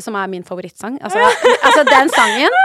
[0.00, 0.98] som er min favorittsang.
[1.02, 1.22] Altså,
[1.62, 2.60] altså den sangen.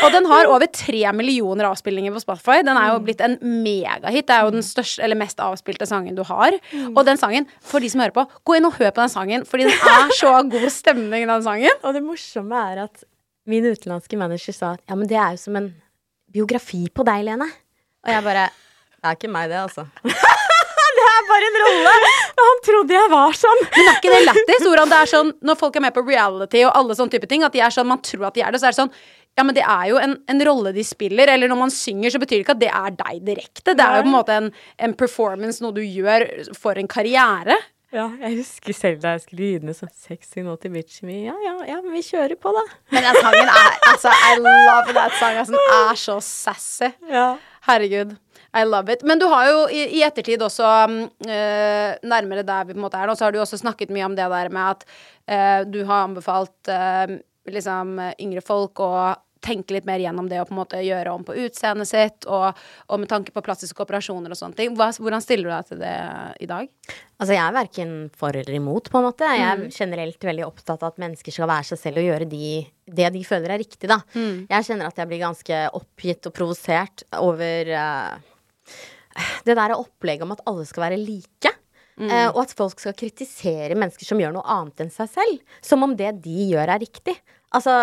[0.00, 2.60] Og den har over tre millioner avspillinger på Spotify.
[2.64, 4.26] Den er jo blitt en megahit.
[4.28, 6.56] Det er jo den største, eller mest avspilte sangen du har.
[6.94, 9.46] Og den sangen, for de som hører på, gå inn og hør på den sangen,
[9.48, 11.80] fordi den er så god stemning, den sangen.
[11.84, 13.04] Og det morsomme er at
[13.50, 15.70] min utenlandske manager sa at ja, men det er jo som en
[16.30, 17.48] biografi på deg, Lene.
[18.04, 18.48] Og jeg bare
[19.00, 19.86] Det er ikke meg, det, altså.
[20.96, 21.94] det er bare en rolle!
[22.40, 23.62] Og han trodde jeg var sånn.
[23.64, 24.66] Men er ikke det lættis?
[24.66, 27.46] Hvordan det er sånn når folk er med på reality og alle sånne type ting,
[27.46, 28.92] at de er sånn, man tror at de er det, så er det sånn
[29.38, 32.20] ja, men det er jo en, en rolle de spiller, eller når man synger, så
[32.20, 33.74] betyr det ikke at det er deg direkte.
[33.78, 34.48] Det er jo på en måte en,
[34.86, 36.26] en performance, noe du gjør
[36.58, 37.56] for en karriere.
[37.90, 41.16] Ja, jeg husker selv da jeg skulle gi den sånn sexy nå til bitchen me.
[41.26, 42.62] Ja, ja, ja, men vi kjører på, da.
[42.94, 45.38] Men den sangen er Altså, I love that song.
[45.40, 46.90] Altså, den er så sassy.
[47.10, 47.24] Ja.
[47.66, 48.14] Herregud.
[48.54, 49.02] I love it.
[49.06, 50.68] Men du har jo i, i ettertid også,
[51.26, 54.06] eh, nærmere der vi på en måte er nå, så har du også snakket mye
[54.06, 57.18] om det der med at øh, du har anbefalt øh,
[57.50, 58.92] liksom yngre folk å
[59.44, 62.58] tenke litt mer gjennom det å på en måte gjøre om på utseendet sitt, og,
[62.88, 64.74] og med tanke på plastiske operasjoner og sånne ting.
[64.78, 65.94] Hva, hvordan stiller du deg til det
[66.44, 66.68] i dag?
[67.20, 69.28] Altså, jeg er verken for eller imot, på en måte.
[69.36, 72.50] Jeg er generelt veldig opptatt av at mennesker skal være seg selv og gjøre de,
[73.00, 74.00] det de føler er riktig, da.
[74.52, 78.20] Jeg kjenner at jeg blir ganske oppgitt og provosert over uh,
[79.48, 81.56] det der opplegget om at alle skal være like.
[82.08, 85.42] eh, og at folk skal kritisere mennesker som gjør noe annet enn seg selv.
[85.60, 87.16] Som om det de gjør, er riktig.
[87.52, 87.74] Altså,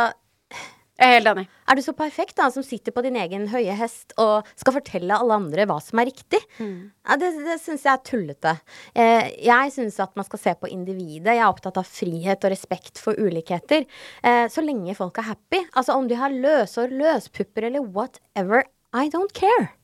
[0.98, 1.46] Jeg er helt enig.
[1.70, 5.14] er du så perfekt, da, som sitter på din egen høye hest og skal fortelle
[5.14, 6.40] alle andre hva som er riktig?
[6.58, 8.56] Ja, det det syns jeg er tullete.
[8.98, 11.36] Eh, jeg syns at man skal se på individet.
[11.36, 13.86] Jeg er opptatt av frihet og respekt for ulikheter.
[14.24, 15.62] Eh, så lenge folk er happy.
[15.78, 18.66] Altså om de har løshår, løspupper eller whatever.
[18.94, 19.76] I don't care.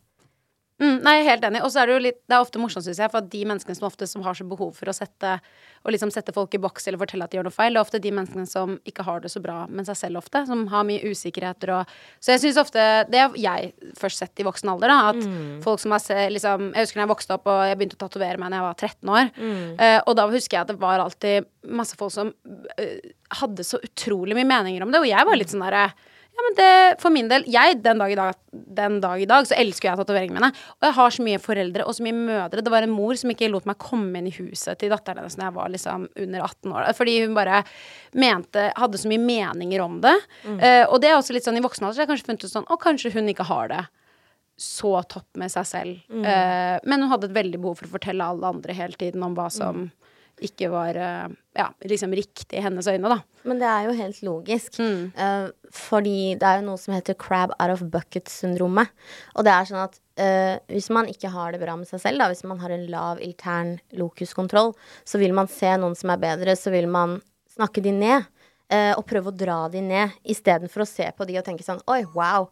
[0.84, 1.62] Mm, nei, jeg er helt enig.
[1.64, 3.44] Og så er det jo litt Det er ofte morsomt, syns jeg, for at de
[3.48, 5.38] menneskene som ofte som har så behov for å sette
[5.84, 7.86] Å liksom sette folk i boks eller fortelle at de gjør noe feil, det er
[7.88, 10.44] ofte de menneskene som ikke har det så bra med seg selv ofte.
[10.50, 14.48] Som har mye usikkerheter og Så jeg syns ofte Det har jeg først sett i
[14.48, 15.14] voksen alder, da.
[15.14, 18.04] At folk som har liksom Jeg husker da jeg vokste opp og jeg begynte å
[18.06, 19.34] tatovere meg da jeg var 13 år.
[19.80, 22.98] Eh, og da husker jeg at det var alltid masse folk som uh,
[23.40, 25.86] hadde så utrolig mye meninger om det, og jeg var litt sånn derre
[26.34, 26.70] ja, men det,
[27.02, 30.00] for min del, jeg, den dag i dag, den dag, i dag så elsker jeg
[30.00, 30.50] tatoveringene mine.
[30.80, 32.64] Og jeg har så mye foreldre og så mye mødre.
[32.66, 35.38] Det var en mor som ikke lot meg komme inn i huset til datteren hennes
[35.38, 36.88] da jeg var liksom under 18 år.
[36.98, 37.62] Fordi hun bare
[38.18, 40.16] mente Hadde så mye meninger om det.
[40.58, 42.46] Eh, og det er også litt sånn i voksen alder, så jeg har kanskje funnet
[42.48, 43.84] ut sånn Å, kanskje hun ikke har det
[44.58, 46.02] så topp med seg selv.
[46.26, 49.38] Eh, men hun hadde et veldig behov for å fortelle alle andre hele tiden om
[49.38, 49.88] hva som
[50.44, 53.20] ikke var eh, ja, liksom riktig i hennes øyne, da.
[53.48, 54.80] Men det er jo helt logisk.
[54.80, 58.92] Eh, fordi det er jo noe som heter crab out of bucket-syndromet.
[59.38, 62.22] Og det er sånn at uh, hvis man ikke har det bra med seg selv,
[62.22, 64.74] da, hvis man har en lav intern lokuskontroll,
[65.08, 67.18] så vil man se noen som er bedre, så vil man
[67.56, 68.30] snakke de ned.
[68.74, 71.82] Uh, og prøve å dra de ned, istedenfor å se på de og tenke sånn
[71.92, 72.48] Oi, wow,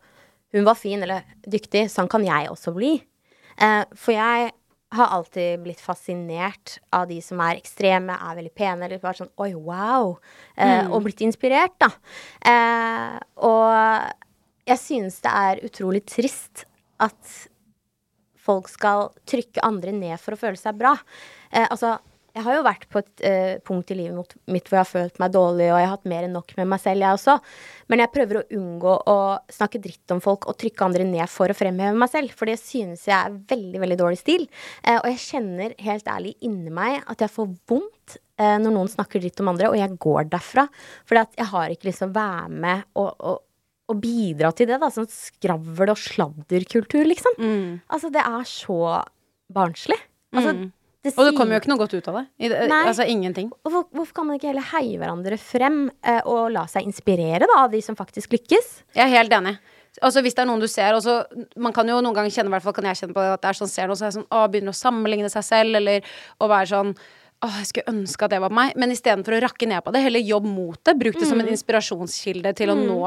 [0.54, 1.88] hun var fin eller dyktig.
[1.94, 2.98] Sånn kan jeg også bli.
[3.62, 4.50] For jeg
[4.92, 9.32] har alltid blitt fascinert av de som er ekstreme, er veldig pene, eller bare sånn
[9.40, 10.18] oi, wow.
[10.58, 11.92] Eh, Og blitt inspirert, da.
[12.44, 13.16] Eh,
[13.48, 14.12] og
[14.68, 16.66] jeg synes det er utrolig trist
[17.00, 17.36] at
[18.42, 20.96] folk skal trykke andre ned for å føle seg bra.
[21.52, 21.96] Eh, altså,
[22.32, 25.20] jeg har jo vært på et uh, punkt i livet mitt hvor jeg har følt
[25.22, 27.36] meg dårlig, og jeg har hatt mer enn nok med meg selv, jeg også.
[27.92, 29.18] Men jeg prøver å unngå å
[29.52, 32.58] snakke dritt om folk og trykke andre ned for å fremheve meg selv, for det
[32.62, 34.48] synes jeg er veldig, veldig dårlig stil.
[34.86, 38.92] Uh, og jeg kjenner helt ærlig inni meg at jeg får vondt uh, når noen
[38.96, 40.68] snakker dritt om andre, og jeg går derfra.
[41.04, 43.42] For jeg har ikke lyst til å være med og, og,
[43.92, 44.92] og bidra til det, da.
[44.94, 47.42] Sånn skravl- og sladderkultur, liksom.
[47.92, 48.80] Altså, det er så
[49.52, 50.00] barnslig.
[50.32, 50.54] Altså,
[51.02, 51.20] det Mm.
[51.20, 52.26] Og det kommer jo ikke noe godt ut av det.
[52.46, 53.52] I altså ingenting.
[53.66, 57.64] hvor, hvorfor kan man ikke heller heie hverandre frem eh, og la seg inspirere da,
[57.64, 58.84] av de som faktisk lykkes?
[58.94, 59.58] Jeg er helt enig.
[60.00, 61.26] Altså Hvis det er noen du ser også,
[61.60, 63.50] Man kan jo noen ganger kjenne, hvert fall kan jeg kjenne på det, at det
[63.50, 66.06] er sånn, ser noe, så er sånn, å, begynner å sammenligne seg selv, eller
[66.40, 66.94] å være sånn
[67.42, 68.76] Åh, jeg skulle ønske at det var meg.
[68.78, 70.94] Men istedenfor å rakke ned på det, heller jobb mot det.
[70.94, 73.00] Bruk det som en inspirasjonskilde til å nå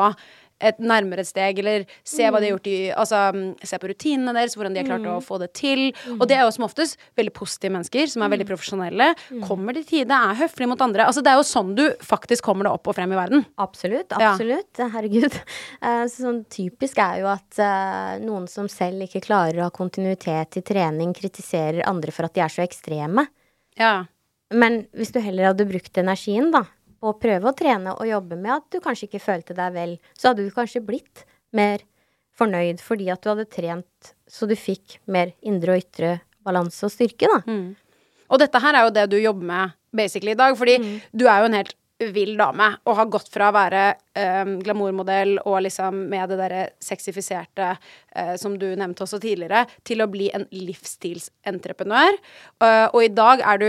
[0.62, 4.34] et nærmere steg, eller se hva de har gjort i Altså mm, se på rutinene
[4.36, 5.86] deres, hvordan de har klart å få det til.
[6.16, 9.10] Og det er jo som oftest veldig positive mennesker som er veldig profesjonelle.
[9.44, 11.08] Kommer til tide, er høflige mot andre.
[11.08, 13.44] Altså Det er jo sånn du faktisk kommer deg opp og frem i verden.
[13.60, 14.14] Absolutt.
[14.14, 14.34] Ja.
[14.34, 14.82] Absolutt.
[14.94, 15.40] Herregud.
[15.84, 20.60] Eh, sånn typisk er jo at eh, noen som selv ikke klarer å ha kontinuitet
[20.60, 23.26] i trening, kritiserer andre for at de er så ekstreme.
[23.80, 24.06] Ja.
[24.54, 26.64] Men hvis du heller hadde brukt energien, da,
[27.04, 30.30] å prøve å trene og jobbe med at du kanskje ikke følte deg vel, så
[30.30, 31.24] hadde du kanskje blitt
[31.54, 31.84] mer
[32.34, 36.92] fornøyd fordi at du hadde trent så du fikk mer indre og ytre balanse og
[36.92, 37.40] styrke, da.
[37.46, 37.72] Mm.
[38.32, 41.00] Og dette her er jo det du jobber med basically i dag, fordi Mm.
[41.14, 41.74] du er jo en helt
[42.12, 43.82] vill dame og har gått fra å være
[44.18, 50.02] um, glamourmodell og liksom med det derre sexifiserte uh, som du nevnte også tidligere, til
[50.02, 52.18] å bli en livsstilsentreprenør.
[52.60, 53.68] Uh, og i dag er du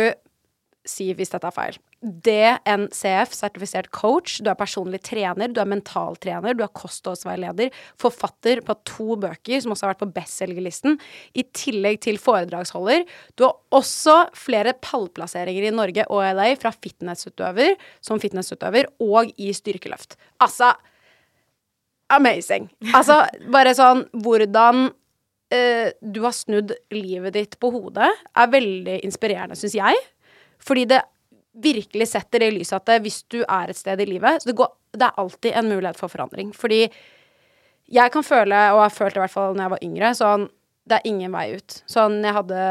[0.86, 1.78] Si hvis dette er feil.
[2.06, 4.38] DNCF, sertifisert coach.
[4.44, 9.74] Du er personlig trener, du er mentaltrener, du er kostholdsveileder, forfatter på to bøker som
[9.74, 11.00] også har vært på bestselgerlisten,
[11.34, 13.06] i tillegg til foredragsholder.
[13.36, 17.76] Du har også flere pallplasseringer i Norge og LA fra fitnessutøver,
[18.06, 20.20] som fitnessutøver, og i styrkeløft.
[20.44, 20.74] Altså
[22.14, 22.68] Amazing.
[22.94, 29.58] Altså, bare sånn hvordan uh, du har snudd livet ditt på hodet, er veldig inspirerende,
[29.58, 30.04] syns jeg.
[30.62, 31.02] Fordi det
[31.64, 34.50] virkelig setter det i lyset at det, hvis du er et sted i livet så
[34.50, 36.52] det, går, det er alltid en mulighet for forandring.
[36.56, 40.48] Fordi jeg kan føle, og har følt i hvert fall når jeg var yngre, sånn
[40.86, 41.80] Det er ingen vei ut.
[41.90, 42.62] Sånn jeg hadde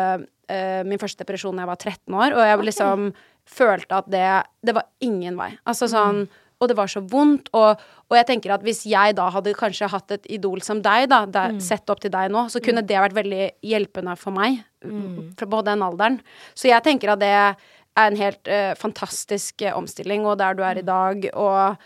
[0.46, 3.08] eh, min første depresjon da jeg var 13 år, og jeg liksom
[3.44, 4.28] følte at det
[4.62, 5.50] Det var ingen vei.
[5.66, 6.26] Altså sånn
[6.62, 7.50] og det var så vondt.
[7.56, 11.08] Og, og jeg tenker at hvis jeg da hadde kanskje hatt et idol som deg,
[11.12, 14.62] da, der, sett opp til deg nå, så kunne det vært veldig hjelpende for meg
[14.84, 15.34] mm.
[15.40, 16.20] på den alderen.
[16.56, 17.34] Så jeg tenker at det
[17.98, 21.76] er en helt uh, fantastisk uh, omstilling, og der du er i dag, og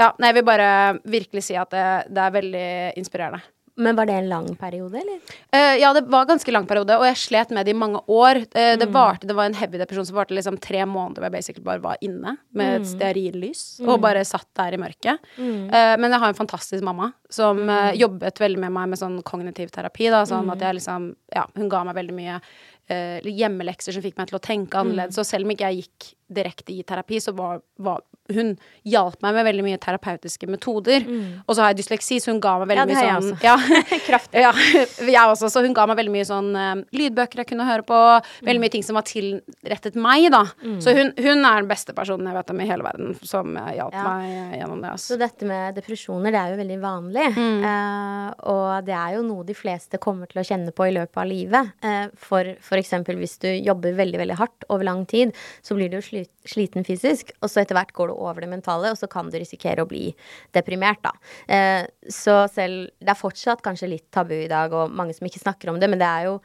[0.00, 0.68] ja, nei, jeg vil bare
[1.04, 2.68] virkelig si at det, det er veldig
[3.00, 3.42] inspirerende.
[3.80, 5.20] Men var det en lang periode, eller?
[5.54, 8.42] Uh, ja, det var ganske lang periode, og jeg slet med det i mange år.
[8.52, 11.36] Eh, det varte, det var en heavy depresjon som varte liksom tre måneder hvor jeg
[11.38, 15.22] basically bare var inne med et stearinlys og bare satt der i mørket.
[15.38, 19.20] Uh, men jeg har en fantastisk mamma som eh, jobbet veldig med meg med sånn
[19.26, 22.42] kognitiv terapi, da, sånn at jeg liksom Ja, hun ga meg veldig mye eh,
[22.90, 25.18] hjemmelekser som fikk meg til å tenke annerledes.
[25.20, 26.08] Og selv om ikke jeg gikk
[26.40, 28.52] direkte i terapi, så var, var hun
[28.88, 31.04] hjalp meg med veldig mye terapeutiske metoder.
[31.46, 33.56] Og så har jeg dysleksi, så hun ga meg veldig Ja, mye sånn ja,
[34.08, 34.40] Kraftig.
[34.44, 34.52] Ja,
[35.16, 35.50] jeg også.
[35.52, 37.98] Så hun ga meg veldig mye sånn eh, lydbøker jeg kunne høre på.
[38.46, 40.44] Veldig mye ting som var tilrettet meg, da.
[40.82, 43.72] Så hun, hun er den beste personen jeg vet om i hele verden som eh,
[43.78, 44.04] hjalp Ja.
[44.08, 44.94] meg eh, gjennom det.
[44.96, 45.18] Så Altså.
[45.24, 47.26] dette med depresjoner, det er jo veldig vanlig.
[47.36, 51.18] Eh, og det er jo noe de fleste kommer til å kjenne på i løpet
[51.20, 51.70] av livet.
[51.84, 55.32] Uh, for for eksempel hvis du jobber veldig, veldig hardt over lang tid,
[55.64, 58.92] så blir du jo sliten fysisk, og så etter hvert går du over det mentale,
[58.92, 60.10] og så kan du risikere å bli
[60.56, 61.14] deprimert, da.
[61.48, 65.42] Eh, så selv Det er fortsatt kanskje litt tabu i dag, og mange som ikke
[65.42, 66.40] snakker om det, men det er jo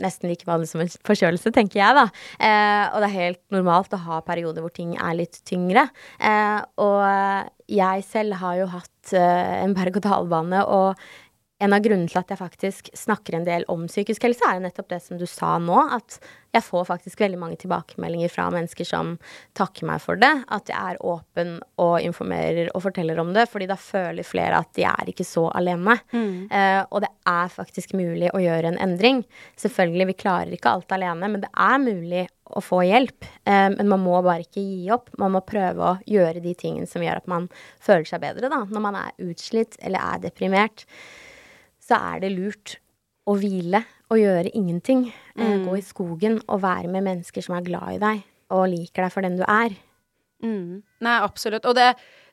[0.00, 2.06] nesten like vanlig som en forkjølelse, tenker jeg, da.
[2.40, 5.86] Eh, og det er helt normalt å ha perioder hvor ting er litt tyngre.
[6.16, 10.94] Eh, og jeg selv har jo hatt eh, en berg-og-dal-bane, og
[11.60, 14.64] en av grunnene til at jeg faktisk snakker en del om psykisk helse, er jo
[14.64, 16.16] nettopp det som du sa nå, at
[16.54, 19.12] jeg får faktisk veldig mange tilbakemeldinger fra mennesker som
[19.58, 20.30] takker meg for det.
[20.50, 24.72] At jeg er åpen og informerer og forteller om det, fordi da føler flere at
[24.78, 25.98] de er ikke så alene.
[26.50, 29.22] Eh, og det er faktisk mulig å gjøre en endring.
[29.60, 33.30] Selvfølgelig, vi klarer ikke alt alene, men det er mulig å få hjelp.
[33.44, 35.12] Eh, men man må bare ikke gi opp.
[35.22, 38.64] Man må prøve å gjøre de tingene som gjør at man føler seg bedre, da.
[38.66, 40.88] Når man er utslitt eller er deprimert
[41.90, 42.78] så er det lurt
[43.28, 45.08] å hvile og gjøre ingenting.
[45.38, 45.66] Mm.
[45.66, 48.24] gå i skogen og være med mennesker som er glad i deg
[48.54, 49.76] og liker deg for den du er.
[50.42, 50.82] Mm.
[51.04, 51.66] Nei, absolutt.
[51.68, 51.92] Og det,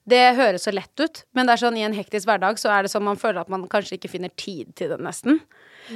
[0.10, 2.86] det høres så lett ut, men det er sånn i en hektisk hverdag så er
[2.86, 5.42] det sånn man føler at man kanskje ikke finner tid til det, nesten.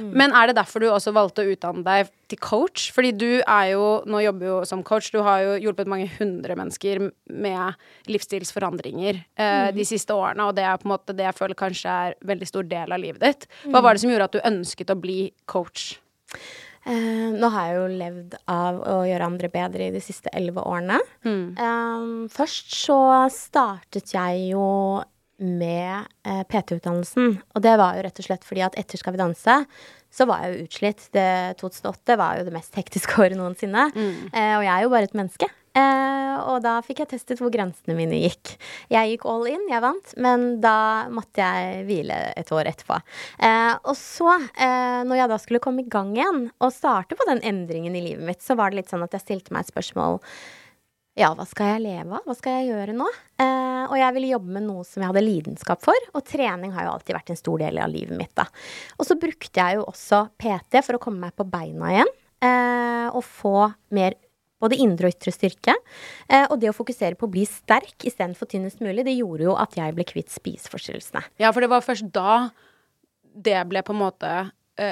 [0.00, 2.88] Men er det derfor du også valgte å utdanne deg til coach?
[2.94, 6.56] Fordi du er jo, nå jobber jo som coach, du har jo hjulpet mange hundre
[6.58, 11.38] mennesker med livsstilsforandringer eh, de siste årene, og det er på en måte det jeg
[11.38, 13.48] føler kanskje er en veldig stor del av livet ditt.
[13.68, 15.92] Hva var det som gjorde at du ønsket å bli coach?
[16.82, 20.64] Eh, nå har jeg jo levd av å gjøre andre bedre i de siste elleve
[20.66, 20.98] årene.
[21.54, 22.98] Eh, først så
[23.30, 24.64] startet jeg jo
[25.42, 27.38] med eh, PT-utdannelsen.
[27.54, 29.56] Og det var jo rett og slett fordi at etter Skal vi danse,
[30.12, 31.08] så var jeg jo utslitt.
[31.16, 31.26] Det
[31.62, 33.88] 2008 var jo det mest hektiske året noensinne.
[33.96, 35.50] Eh, og jeg er jo bare et menneske.
[35.72, 38.56] Eh, og da fikk jeg testet hvor grensene mine gikk.
[38.92, 42.98] Jeg gikk all in, jeg vant, men da måtte jeg hvile et år etterpå.
[43.40, 47.28] Eh, og så, eh, når jeg da skulle komme i gang igjen og starte på
[47.30, 49.72] den endringen i livet mitt, så var det litt sånn at jeg stilte meg et
[49.72, 50.20] spørsmål
[51.18, 52.24] ja, hva skal jeg leve av?
[52.24, 53.06] Hva skal jeg gjøre nå?
[53.42, 56.86] Eh, og jeg ville jobbe med noe som jeg hadde lidenskap for, og trening har
[56.86, 58.46] jo alltid vært en stor del av livet mitt, da.
[58.96, 62.12] Og så brukte jeg jo også PT for å komme meg på beina igjen,
[62.48, 63.56] eh, og få
[63.92, 64.16] mer
[64.62, 65.74] både indre og ytre styrke.
[66.30, 69.56] Eh, og det å fokusere på å bli sterk istedenfor tynnest mulig, det gjorde jo
[69.58, 71.24] at jeg ble kvitt spiseforstyrrelsene.
[71.42, 72.52] Ja, for det var først da
[73.32, 74.32] det ble på en måte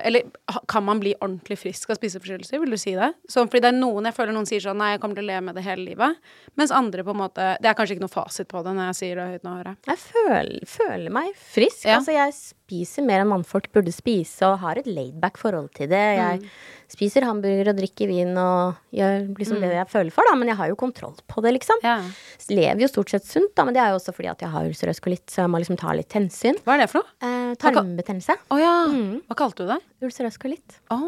[0.06, 0.22] Eller
[0.70, 3.10] kan man bli ordentlig frisk av spiseforstyrrelser, vil du si det?
[3.28, 5.30] Så, fordi det er noen jeg føler noen sier sånn Nei, jeg kommer til å
[5.32, 6.16] leve med det hele livet.
[6.60, 8.98] Mens andre på en måte Det er kanskje ikke noe fasit på det når jeg
[9.02, 9.82] sier det høyt nå, hører jeg.
[9.90, 11.84] Jeg føler, føler meg frisk.
[11.86, 11.98] Ja.
[12.00, 16.04] Altså, jeg spiser mer enn mannfolk burde spise, og har et laidback forhold til det.
[16.20, 16.46] Jeg Mm.
[16.90, 20.36] spiser hamburger og drikker vin og gjør liksom det jeg føler for, da.
[20.38, 21.78] Men jeg har jo kontroll på det, liksom.
[21.82, 21.86] Mm.
[21.86, 21.96] Ja.
[22.54, 24.64] Lever jo stort sett sunt, da, men det er jo også fordi at jeg har
[24.70, 26.58] ulcerøs kolitt, så jeg må liksom ta litt hensyn.
[26.62, 27.30] Hva er det for noe?
[27.58, 28.36] Tarmbetennelse.
[28.52, 28.74] Å ja.
[28.92, 29.20] Mm.
[29.28, 29.78] Hva kalte du det?
[30.04, 30.78] Ulcerøs kolitt.
[30.92, 30.98] Å.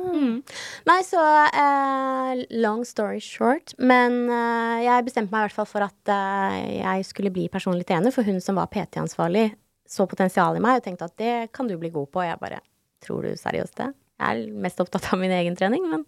[0.89, 3.77] Nei, så eh, long story short.
[3.79, 7.87] Men eh, jeg bestemte meg i hvert fall for at eh, jeg skulle bli personlig
[7.89, 9.51] trener, for hun som var PT-ansvarlig,
[9.89, 12.23] så potensial i meg og tenkte at det kan du bli god på.
[12.25, 12.63] Og jeg bare
[13.03, 13.89] Tror du seriøst det?
[14.23, 16.05] Jeg er mest opptatt av min egen trening, men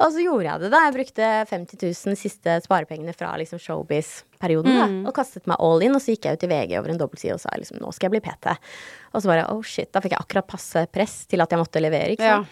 [0.00, 0.80] Og så gjorde jeg det, da.
[0.86, 4.86] Jeg brukte 50 000 siste sparepengene fra liksom showbiz-perioden, da.
[5.10, 7.34] Og kastet meg all in, og så gikk jeg ut i VG over en dobbeltside
[7.36, 8.54] og sa liksom nå skal jeg bli PT.
[9.12, 11.82] Og så bare oh shit, da fikk jeg akkurat passe press til at jeg måtte
[11.82, 12.44] levere, ikke Ja.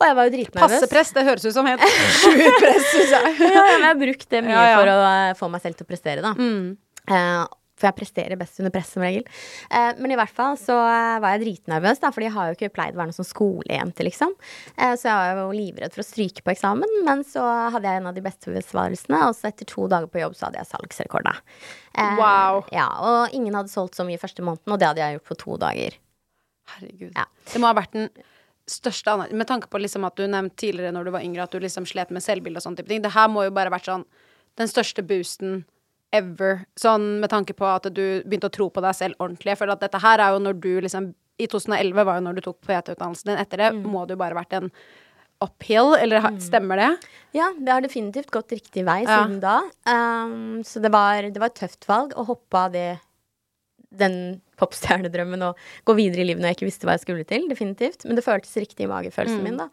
[0.00, 0.72] Og jeg var jo dritnervøs.
[0.80, 1.82] Passepress, det høres ut som helt
[2.22, 3.32] sjukt press, syns jeg.
[3.52, 4.78] ja, men jeg har brukt det mye Ja, ja.
[4.80, 6.32] for å eh, få meg selv til å prestere, da.
[7.10, 7.42] Eh,
[7.80, 9.24] for jeg presterer best under press, som regel.
[9.72, 12.58] Eh, men i hvert fall så eh, var jeg dritnervøs, da, fordi jeg har jo
[12.58, 14.34] ikke pleid å være noen sånn skolejente, liksom.
[14.76, 18.02] Eh, så jeg var jo livredd for å stryke på eksamen, men så hadde jeg
[18.02, 20.70] en av de beste besvarelsene, og så etter to dager på jobb så hadde jeg
[20.70, 21.36] salgsrekord, da.
[21.96, 22.64] Eh, Wow.
[22.74, 25.38] Ja, og ingen hadde solgt så mye første måneden, og det hadde jeg gjort på
[25.40, 25.96] to dager.
[26.74, 27.14] Herregud.
[27.16, 27.24] Ja.
[27.50, 28.10] Det må ha vært den
[28.70, 31.58] største Med tanke på liksom at du nevnte tidligere når du var yngre at du
[31.58, 33.02] liksom slet med selvbilde og sånne type ting.
[33.02, 34.04] Det her må jo bare vært sånn
[34.60, 35.64] den største boosten
[36.16, 36.64] ever.
[36.78, 39.56] Sånn med tanke på at du begynte å tro på deg selv ordentlig.
[39.60, 42.42] For at dette her er jo når du liksom I 2011 var jo når du
[42.44, 43.38] tok PT-utdannelsen din.
[43.40, 44.68] Etter det må det jo bare vært en
[45.40, 46.40] uphill, eller mm.
[46.44, 46.88] stemmer det?
[47.32, 49.22] Ja, det har definitivt gått riktig vei Ja.
[49.22, 49.62] siden da.
[49.88, 52.98] Um, så det var, det var et tøft valg å hoppe av det,
[53.90, 54.14] den
[54.60, 57.46] popstjernedrømmen og gå videre i livet når jeg ikke visste hva jeg skulle til.
[57.50, 58.04] Definitivt.
[58.06, 59.68] Men det føltes riktig i magefølelsen min, da.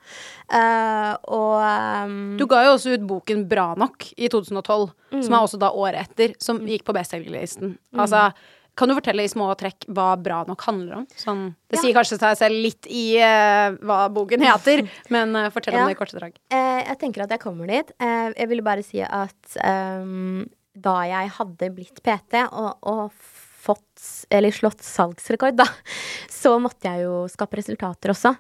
[0.50, 1.56] Uh, og
[2.08, 4.88] um, Du ga jo også ut boken Bra nok i 2012,
[5.18, 7.76] som er også da året etter, som gikk på bestselgerlisten.
[7.98, 8.30] Altså,
[8.78, 11.08] kan du fortelle i små trekk hva Bra nok handler om?
[11.18, 15.80] Sånn, det sier kanskje seg selv litt i uh, hva boken heter, men uh, fortell
[15.80, 16.38] om det i korte drag.
[16.54, 17.94] Eh, jeg tenker at jeg kommer dit.
[17.98, 20.46] Eh, jeg ville bare si at um,
[20.78, 23.16] da jeg hadde blitt PT og, og
[23.68, 25.68] fått, eller slått salgsrekord, da,
[26.42, 28.34] så måtte jeg jo skape resultater også.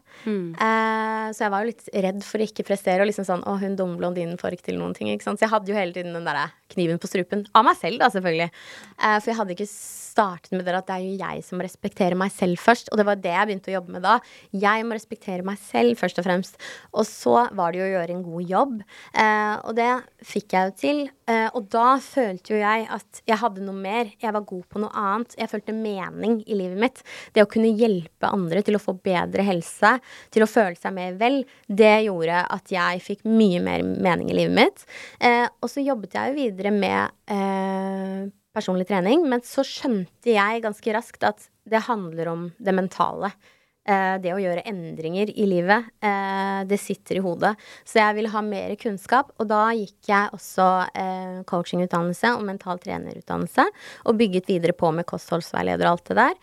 [0.55, 3.57] Eh, så jeg var jo litt redd for å ikke prestere, og liksom sånn Å,
[3.61, 5.41] hun dumme blondinen får ikke til noen ting, ikke sant.
[5.41, 7.45] Så jeg hadde jo hele tiden den derre kniven på strupen.
[7.57, 8.51] Av meg selv, da, selvfølgelig.
[8.97, 9.71] Eh, for jeg hadde ikke
[10.17, 12.91] startet med det at det er jo jeg som respekterer meg selv først.
[12.91, 14.17] Og det var det jeg begynte å jobbe med da.
[14.55, 16.57] Jeg må respektere meg selv først og fremst.
[16.93, 18.75] Og så var det jo å gjøre en god jobb.
[19.13, 19.91] Eh, og det
[20.25, 21.03] fikk jeg jo til.
[21.29, 24.13] Eh, og da følte jo jeg at jeg hadde noe mer.
[24.21, 25.16] Jeg var god på noe annet.
[25.37, 27.03] Jeg følte mening i livet mitt.
[27.33, 29.97] Det å kunne hjelpe andre til å få bedre helse,
[30.33, 34.37] til å føle seg mer vel, det gjorde at jeg fikk mye mer mening i
[34.37, 34.87] livet mitt.
[35.19, 40.63] Eh, og så jobbet jeg jo videre med eh, personlig trening, men så skjønte jeg
[40.65, 43.33] ganske raskt at det handler om det mentale.
[43.87, 47.53] Eh, det å gjøre endringer i livet, eh, det sitter i hodet.
[47.87, 52.81] Så jeg ville ha mer kunnskap, og da gikk jeg også eh, coachingutdannelse og mental
[52.83, 53.67] trenerutdannelse,
[54.03, 56.35] og bygget videre på med kostholdsveileder og alt det der.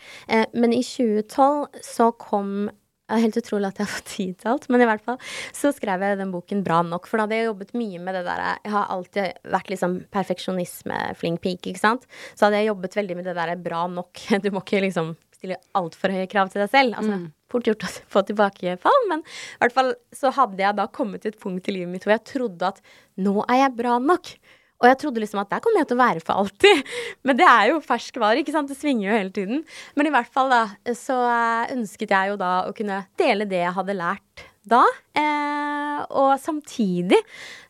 [0.54, 2.70] Men i 2012 så kom
[3.12, 5.18] helt utrolig at jeg har fått tid til alt, men i hvert fall
[5.52, 7.08] så skrev jeg den boken bra nok.
[7.08, 11.42] For da hadde jeg jobbet mye med det der Jeg har alltid vært liksom perfeksjonisme-flink
[11.44, 12.08] pike, ikke sant.
[12.32, 14.24] Så hadde jeg jobbet veldig med det der bra nok.
[14.44, 15.14] Du må ikke liksom
[15.44, 16.98] stille altfor høye krav til deg selv.
[16.98, 17.20] Altså,
[17.52, 21.34] Fort gjort å få tilbakefall, men i hvert fall så hadde jeg da kommet til
[21.34, 22.80] et punkt i livet mitt hvor jeg trodde at
[23.20, 24.36] nå er jeg bra nok.
[24.82, 26.80] Og jeg trodde liksom at der kommer jeg til å være for alltid.
[27.26, 28.68] Men det er jo ferskvare, ikke sant.
[28.68, 29.62] Det svinger jo hele tiden.
[29.96, 30.64] Men i hvert fall da,
[30.98, 34.82] så eh, ønsket jeg jo da å kunne dele det jeg hadde lært da.
[35.16, 37.20] Eh, og samtidig,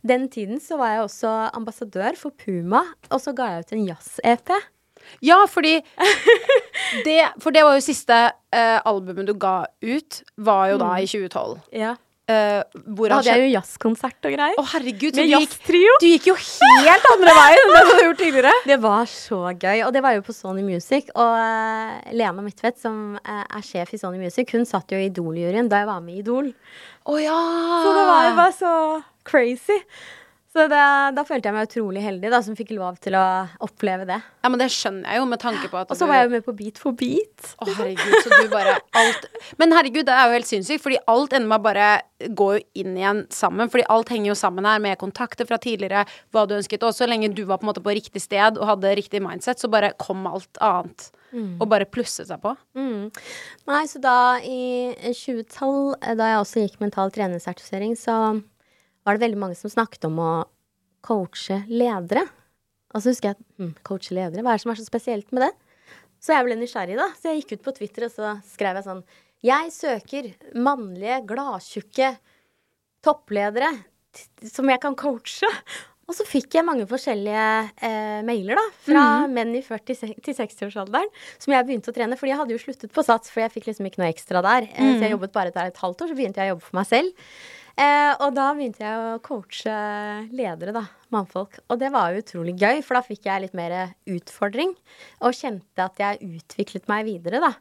[0.06, 3.86] den tiden så var jeg også ambassadør for Puma, og så ga jeg ut en
[3.92, 4.54] jazz-EP.
[5.24, 5.78] Ja, fordi
[7.06, 11.06] det, For det var jo siste uh, albumet du ga ut, var jo da i
[11.10, 11.60] 2012.
[11.74, 11.94] Ja.
[12.24, 12.62] Uh,
[13.04, 14.56] Da hadde jeg jo jazzkonsert og greier.
[14.56, 15.56] Å, herregud, så du gikk,
[16.00, 18.54] du gikk jo helt andre veien enn det du hadde gjort tidligere.
[18.72, 21.10] Det var så gøy, og det var jo på Sony Music.
[21.12, 25.10] Og uh, Lena Midtvedt, som uh, er sjef i Sony Music, hun satt jo i
[25.10, 26.48] Idol-juryen da jeg var med i Idol.
[27.04, 27.36] Å ja.
[27.84, 28.74] Så det var jo bare så
[29.28, 29.82] crazy.
[30.54, 30.82] Så det,
[31.16, 33.22] da følte jeg meg utrolig heldig da, som fikk lov til å
[33.66, 34.20] oppleve det.
[34.44, 36.32] Ja, men det skjønner jeg jo, med tanke på at Og så var jeg jo
[36.36, 37.48] med på Beat for beat.
[37.58, 39.26] Å, herregud, så du bare alt
[39.58, 41.88] Men herregud, det er jo helt sinnssykt, fordi alt ender med å bare
[42.38, 43.72] gå jo inn igjen sammen.
[43.72, 46.86] Fordi alt henger jo sammen her med kontakter fra tidligere, hva du ønsket.
[46.86, 49.58] Og så lenge du var på en måte på riktig sted og hadde riktig mindset,
[49.58, 51.10] så bare kom alt annet.
[51.34, 52.54] Og bare plusse seg på.
[52.78, 53.10] Mm.
[53.66, 58.20] Nei, så da i 2012, da jeg også gikk mental trenersertifisering, så
[59.04, 60.32] var det veldig mange som snakket om å
[61.04, 62.24] coache ledere.
[62.94, 65.32] Og så husker jeg at hm, coache ledere, hva er det som er så spesielt
[65.34, 65.52] med det?
[66.24, 67.10] Så jeg ble nysgjerrig, da.
[67.18, 69.02] Så jeg gikk ut på Twitter og så skrev jeg sånn
[69.44, 72.14] Jeg søker mannlige, gladtjukke
[73.04, 73.74] toppledere
[74.48, 75.50] som jeg kan coache.
[76.04, 77.44] Og så fikk jeg mange forskjellige
[77.88, 81.08] eh, mailer da, fra menn i 40- til 60-årsalderen
[81.40, 82.18] som jeg begynte å trene.
[82.20, 84.68] Fordi jeg hadde jo sluttet på Sats, for jeg fikk liksom ikke noe ekstra der.
[84.68, 84.98] Mm.
[84.98, 86.90] Så jeg jobbet bare der et halvt år, så begynte jeg å jobbe for meg
[86.90, 87.30] selv.
[87.74, 89.76] Eh, og da begynte jeg å coache
[90.30, 90.84] ledere, da.
[91.14, 91.58] Mannfolk.
[91.68, 94.74] Og det var utrolig gøy, for da fikk jeg litt mer utfordring.
[95.26, 97.54] Og kjente at jeg utviklet meg videre, da.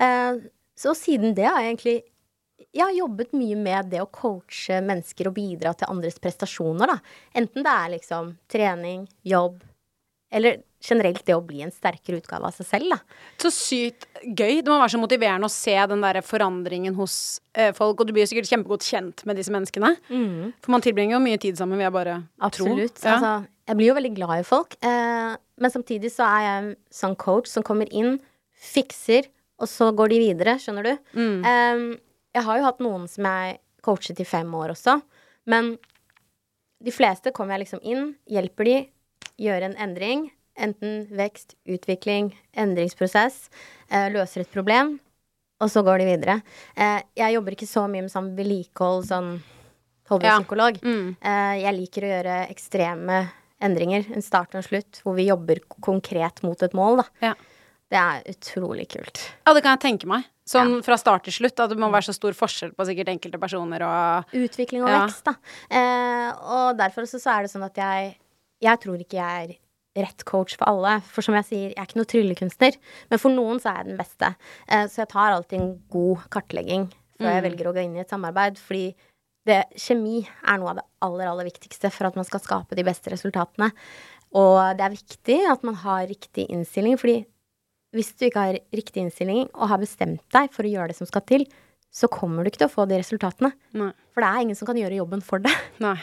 [0.00, 0.46] Eh,
[0.78, 1.98] så siden det har jeg egentlig
[2.74, 6.98] jeg har jobbet mye med det å coache mennesker og bidra til andres prestasjoner, da.
[7.38, 9.62] Enten det er liksom trening, jobb,
[10.30, 12.98] eller generelt det å bli en sterkere utgave av seg selv, da.
[13.42, 14.60] Så sykt gøy.
[14.62, 17.98] Det må være så motiverende å se den der forandringen hos eh, folk.
[17.98, 19.94] Og du blir sikkert kjempegodt kjent med disse menneskene.
[20.62, 22.16] For man tilbringer jo mye tid sammen, vil jeg bare
[22.46, 22.94] Absolutt.
[23.00, 23.08] tro.
[23.08, 23.16] Ja.
[23.16, 23.32] Altså,
[23.68, 24.78] jeg blir jo veldig glad i folk.
[24.86, 26.70] Eh, men samtidig så er jeg en
[27.00, 28.20] sånn coach som kommer inn,
[28.58, 29.26] fikser,
[29.58, 30.94] og så går de videre, skjønner du.
[31.18, 31.38] Mm.
[31.42, 31.82] Eh,
[32.38, 35.00] jeg har jo hatt noen som jeg coachet i fem år også,
[35.50, 35.74] men
[36.84, 38.76] de fleste kommer jeg liksom inn, hjelper de,
[39.42, 40.28] gjør en endring.
[40.58, 43.48] Enten vekst, utvikling, endringsprosess,
[43.90, 44.96] eh, løser et problem,
[45.60, 46.42] og så går de videre.
[46.76, 49.30] Eh, jeg jobber ikke så mye med sånn vedlikehold, sånn
[50.10, 50.80] hobbypsykolog.
[50.82, 51.16] Mm.
[51.20, 53.20] Eh, jeg liker å gjøre ekstreme
[53.62, 54.06] endringer.
[54.14, 57.08] En start og en slutt, hvor vi jobber konkret mot et mål, da.
[57.28, 57.34] Ja.
[57.88, 59.22] Det er utrolig kult.
[59.46, 60.24] ja, det kan jeg tenke meg.
[60.48, 61.60] Sånn fra start til slutt.
[61.60, 65.06] At det må være så stor forskjell på sikkert enkelte personer og Utvikling og Ja.
[65.06, 65.34] vekst, da.
[65.70, 68.16] Eh, og derfor også så er det sånn at jeg
[68.60, 69.56] Jeg tror ikke jeg er
[69.96, 70.98] rett coach for alle.
[71.08, 72.78] For som jeg sier, jeg er ikke noe tryllekunstner.
[73.10, 74.32] Men for noen så er jeg den beste.
[74.68, 78.02] Eh, så jeg tar alltid en god kartlegging før jeg velger å gå inn i
[78.04, 78.60] et samarbeid.
[78.62, 78.92] Fordi
[79.48, 82.84] det, kjemi er noe av det aller, aller viktigste for at man skal skape de
[82.86, 83.72] beste resultatene.
[84.36, 87.22] Og det er viktig at man har riktig innstilling, fordi
[87.96, 91.08] hvis du ikke har riktig innstilling og har bestemt deg for å gjøre det som
[91.08, 91.46] skal til,
[91.88, 93.54] så kommer du ikke til å få de resultatene.
[93.80, 93.90] Nei.
[94.12, 95.62] For det er ingen som kan gjøre jobben for deg.
[95.80, 95.96] Nei.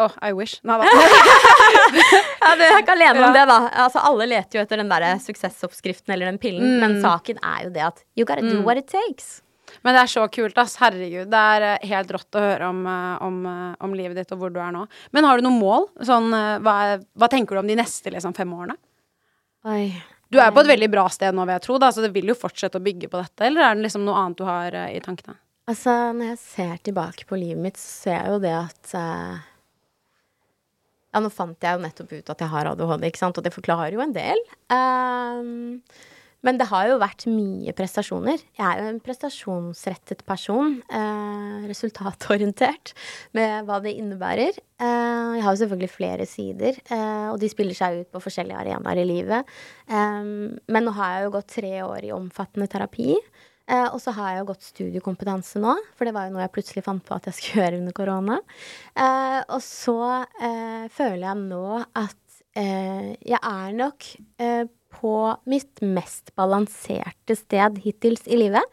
[0.00, 0.58] Oh, I wish.
[0.64, 0.88] Nei da.
[2.42, 3.56] Ja, du er ikke alene om det, da.
[3.84, 7.72] Altså, alle leter jo etter den der suksessoppskriften eller den pillen, men saken er jo
[7.74, 9.42] det at you gotta do what it takes.
[9.80, 10.74] Men det er så kult, ass.
[10.82, 11.30] Herregud.
[11.32, 14.42] Det er eh, helt rått å høre om, eh, om, eh, om livet ditt og
[14.42, 14.84] hvor du er nå.
[15.16, 15.86] Men har du noen mål?
[16.04, 16.28] Sånn,
[16.64, 18.76] hva, hva tenker du om de neste liksom, fem årene?
[19.70, 19.86] Oi.
[20.32, 22.32] Du er på et veldig bra sted nå, vil jeg tro, da, så det vil
[22.32, 23.46] jo fortsette å bygge på dette.
[23.48, 25.36] Eller er det liksom noe annet du har i tankene?
[25.70, 29.42] Altså, når jeg ser tilbake på livet mitt, så ser jeg jo det at eh,
[31.12, 33.52] Ja, nå fant jeg jo nettopp ut at jeg har ADHD, ikke sant, og det
[33.52, 34.40] forklarer jo en del.
[34.72, 35.84] Um,
[36.42, 38.40] men det har jo vært mye prestasjoner.
[38.58, 40.80] Jeg er jo en prestasjonsrettet person.
[40.90, 42.94] eh, resultatorientert
[43.32, 44.58] med hva det innebærer.
[44.82, 48.58] Eh, jeg har jo selvfølgelig flere sider, eh, og de spiller seg ut på forskjellige
[48.58, 49.46] arenaer i livet.
[49.88, 53.14] Ehm, men nå har jeg jo gått tre år i omfattende terapi.
[53.72, 56.54] Eh, og så har jeg jo gått studiekompetanse nå, for det var jo noe jeg
[56.58, 58.42] plutselig fant på at jeg skulle gjøre under korona.
[58.92, 64.08] Eh, og så eh, føler jeg nå at eh, jeg er nok
[64.42, 65.14] eh, på
[65.48, 68.64] mitt mest balanserte sted hittils i livet.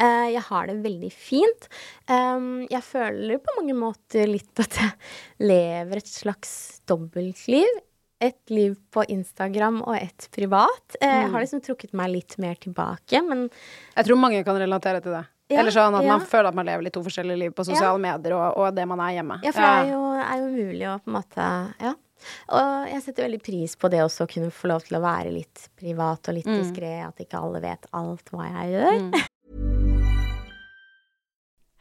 [0.00, 1.68] Eh, jeg har det veldig fint.
[2.08, 6.56] Um, jeg føler på mange måter litt at jeg lever et slags
[6.88, 7.82] dobbeltliv.
[8.20, 10.96] Et liv på Instagram og et privat.
[11.02, 13.50] Eh, Jeg har liksom trukket meg litt mer tilbake, men
[13.96, 15.26] Jeg tror mange kan relatere til det.
[15.48, 16.08] Ja, Eller sånn at ja.
[16.16, 18.86] man føler at man lever litt to forskjellige liv på sosiale medier og, og det
[18.88, 19.36] man er hjemme.
[19.44, 21.50] Ja, for det er jo, er jo mulig å på en måte
[21.84, 21.92] Ja.
[22.48, 25.30] Og jeg setter veldig pris på det også å kunne få lov til å være
[25.30, 26.56] litt privat og litt Mm.
[26.62, 27.06] diskré.
[27.06, 29.26] At ikke alle vet alt hva jeg gjør.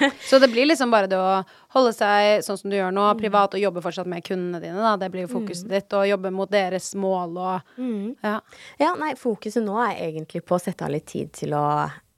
[0.30, 1.40] Så det blir liksom bare det å
[1.74, 4.96] holde seg sånn som du gjør nå, privat, og jobbe fortsatt med kundene dine, da.
[5.00, 5.92] Det blir jo fokuset ditt.
[5.96, 7.80] Og jobbe mot deres mål og
[8.24, 8.36] Ja.
[8.80, 11.64] Ja, nei, fokuset nå er egentlig på å sette av litt tid til å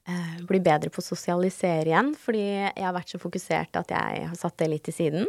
[0.09, 2.15] eh, bli bedre på å sosialisere igjen.
[2.19, 5.29] Fordi jeg har vært så fokusert at jeg har satt det litt til siden.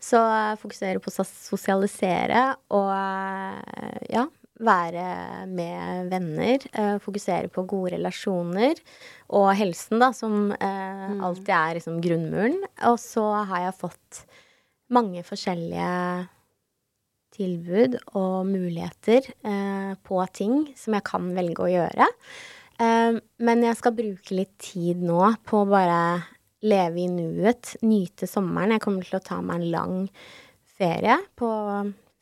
[0.00, 4.26] Så jeg fokuserer på å sosialisere og eh, ja,
[4.64, 6.64] være med venner.
[6.72, 8.80] Eh, fokusere på gode relasjoner.
[9.36, 12.58] Og helsen, da, som eh, alltid er liksom grunnmuren.
[12.90, 14.22] Og så har jeg fått
[14.94, 15.92] mange forskjellige
[17.38, 22.12] tilbud og muligheter eh, på ting som jeg kan velge å gjøre.
[22.78, 25.18] Men jeg skal bruke litt tid nå
[25.50, 26.02] på å bare
[26.62, 28.76] leve i nuet, nyte sommeren.
[28.76, 29.96] Jeg kommer til å ta meg en lang
[30.78, 31.48] ferie på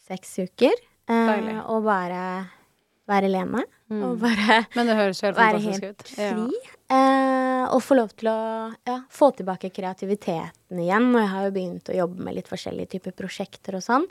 [0.07, 0.80] seks uker.
[1.09, 1.57] Eh, Deilig.
[1.70, 2.20] og bare
[3.07, 3.64] være alene.
[3.94, 6.09] Og bare Men det høres helt være fantastisk helt ut.
[6.11, 6.61] fri.
[6.90, 8.38] Eh, og få lov til å
[8.86, 11.09] ja, få tilbake kreativiteten igjen.
[11.14, 14.07] Og jeg har jo begynt å jobbe med litt forskjellige typer prosjekter og sånn.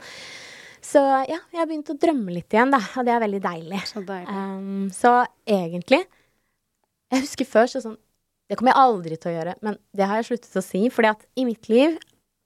[0.85, 2.79] Så ja, jeg har begynt å drømme litt igjen, da.
[2.99, 3.81] Og det er veldig deilig.
[3.89, 4.31] Så deilig.
[4.31, 5.13] Um, så
[5.49, 6.03] egentlig
[7.13, 7.95] Jeg husker før så sånn
[8.49, 10.83] Det kommer jeg aldri til å gjøre, men det har jeg sluttet å si.
[10.93, 11.95] Fordi at i mitt liv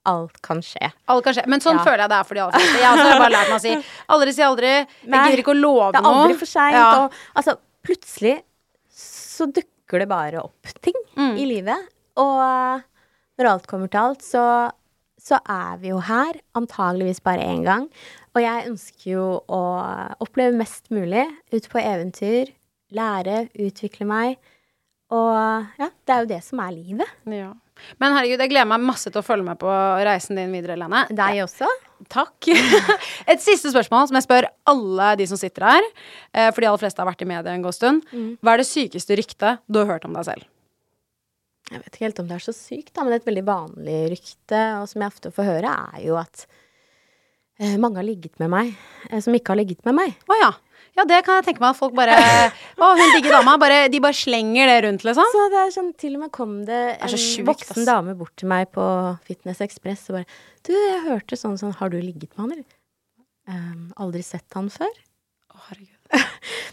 [0.10, 0.90] alt kan skje.
[1.14, 1.46] Alt kan skje.
[1.52, 1.86] Men sånn Ja.
[1.86, 2.82] føler jeg det er for de aller fleste.
[2.82, 3.74] Jeg har bare lært meg å si
[4.16, 4.74] aldri si aldri.
[5.06, 5.92] Jeg gidder ikke å love noe.
[5.96, 6.22] Det er noe.
[6.24, 6.78] aldri for seint.
[6.80, 6.90] Ja.
[7.06, 7.56] Og altså,
[7.86, 8.36] plutselig
[9.00, 11.36] så dukker det bare opp ting Mm.
[11.38, 11.88] i livet.
[12.20, 12.82] Og uh,
[13.40, 14.44] når alt kommer til alt, så,
[15.20, 16.34] så er vi jo her.
[16.56, 17.88] Antageligvis bare én gang.
[18.36, 19.62] Og jeg ønsker jo å
[20.22, 21.26] oppleve mest mulig.
[21.54, 22.52] Ut på eventyr.
[22.96, 24.38] Lære, utvikle meg.
[25.16, 27.18] Og ja, det er jo det som er livet.
[27.34, 27.54] Ja.
[28.00, 29.72] Men herregud, jeg gleder meg masse til å følge med på
[30.06, 31.06] reisen din videre, Lene.
[31.16, 31.70] Deg også.
[32.12, 32.50] Takk.
[33.32, 35.90] Et siste spørsmål som jeg spør alle de som sitter her,
[36.36, 38.06] eh, for de aller fleste har vært i media en god stund.
[38.12, 38.32] Mm.
[38.44, 40.48] Hva er det sykeste ryktet du har hørt om deg selv?
[41.70, 44.62] Jeg vet ikke helt om det er så sykt, da, men et veldig vanlig rykte,
[44.80, 46.48] og som jeg ofte får høre, er jo at
[47.82, 48.74] mange har ligget med meg
[49.10, 50.16] eh, som ikke har ligget med meg.
[50.30, 50.52] Å ja.
[50.98, 52.16] Ja, det kan jeg tenke meg at folk bare
[52.82, 53.58] Å, hun digge dama.
[53.62, 55.28] Bare, de bare slenger det rundt, liksom.
[55.36, 58.34] Så det er sånn, til og med kom det en det sjukt, voksen dame bort
[58.40, 58.86] til meg på
[59.28, 62.68] Fitness Express og bare Du, jeg hørte sånn sånn, har du ligget med han, eller?
[63.50, 64.92] Um, aldri sett han før?
[65.54, 65.96] Å, herregud.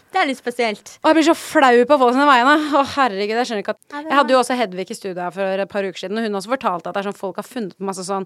[0.07, 0.91] Det er litt spesielt.
[1.03, 2.53] Og jeg blir så flau på folk sine vegne.
[2.79, 5.63] Å, herregud, jeg skjønner ikke at Jeg hadde jo også Hedvig i studio her for
[5.65, 7.75] et par uker siden, og hun også fortalte at det er sånn folk har funnet
[7.83, 8.25] masse sånn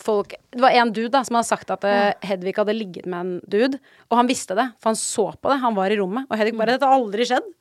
[0.00, 2.12] folk Det var en dude da som hadde sagt at ja.
[2.24, 3.80] Hedvig hadde ligget med en dude,
[4.10, 5.60] og han visste det, for han så på det.
[5.62, 7.52] Han var i rommet, og Hedvig bare 'Dette har aldri skjedd'.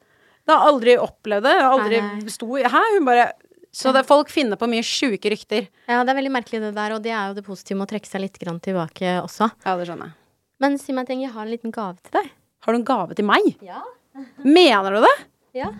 [0.44, 1.56] Det har aldri opplevd det.
[1.64, 2.82] Aldri sto Hæ?
[2.98, 3.32] Hun bare
[3.74, 5.66] Så det, folk finner på mye sjuke rykter.
[5.90, 7.92] Ja, det er veldig merkelig det der, og det er jo det positive med å
[7.96, 9.50] trekke seg litt tilbake også.
[9.66, 10.14] Ja, det skjønner jeg.
[10.62, 12.30] Men si meg en ting, jeg har en liten gave til deg.
[12.62, 13.50] Har du en gave til meg?
[13.66, 13.82] Ja.
[14.46, 15.16] Mener du det?
[15.58, 15.72] Ja.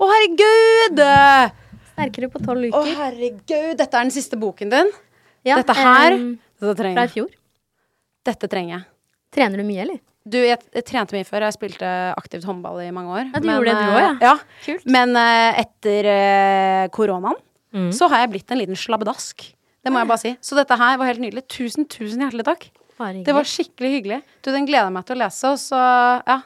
[0.00, 1.04] Å, herregud!
[1.92, 2.80] Sterkere på tolv uker.
[2.80, 3.76] Å, herregud!
[3.76, 4.90] Dette er den siste boken din.
[5.46, 6.32] Ja, Dette her um,
[6.62, 7.30] Dette fra i fjor.
[8.26, 8.84] Dette trenger jeg.
[9.34, 10.00] Trener du mye, eller?
[10.22, 11.48] Du, jeg, jeg trente mye før.
[11.48, 13.30] Jeg spilte aktivt håndball i mange år.
[13.32, 14.12] Ja, du gjorde det du eh, også, ja.
[14.22, 14.60] ja.
[14.66, 14.84] Kult.
[14.94, 17.40] Men eh, etter eh, koronaen
[17.72, 17.86] Mm.
[17.96, 19.46] så har jeg blitt en liten slabbedask.
[19.80, 20.32] Det må jeg bare si.
[20.44, 21.46] Så dette her var helt nydelig.
[21.48, 22.66] Tusen, tusen hjertelig takk.
[23.00, 24.18] Bare Det var skikkelig hyggelig.
[24.44, 26.36] Du, den gleder jeg meg til å lese, og så ja.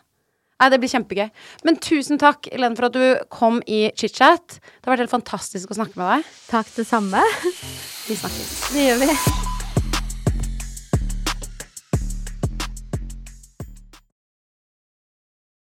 [0.62, 1.26] Nei, det blir kjempegøy.
[1.66, 4.60] Men tusen takk, Elen, for at du kom i chit-chat.
[4.62, 6.30] Det har vært helt fantastisk å snakke med deg.
[6.46, 7.26] Takk, det samme.
[8.08, 8.70] Vi snakkes.
[8.72, 9.55] Det gjør vi.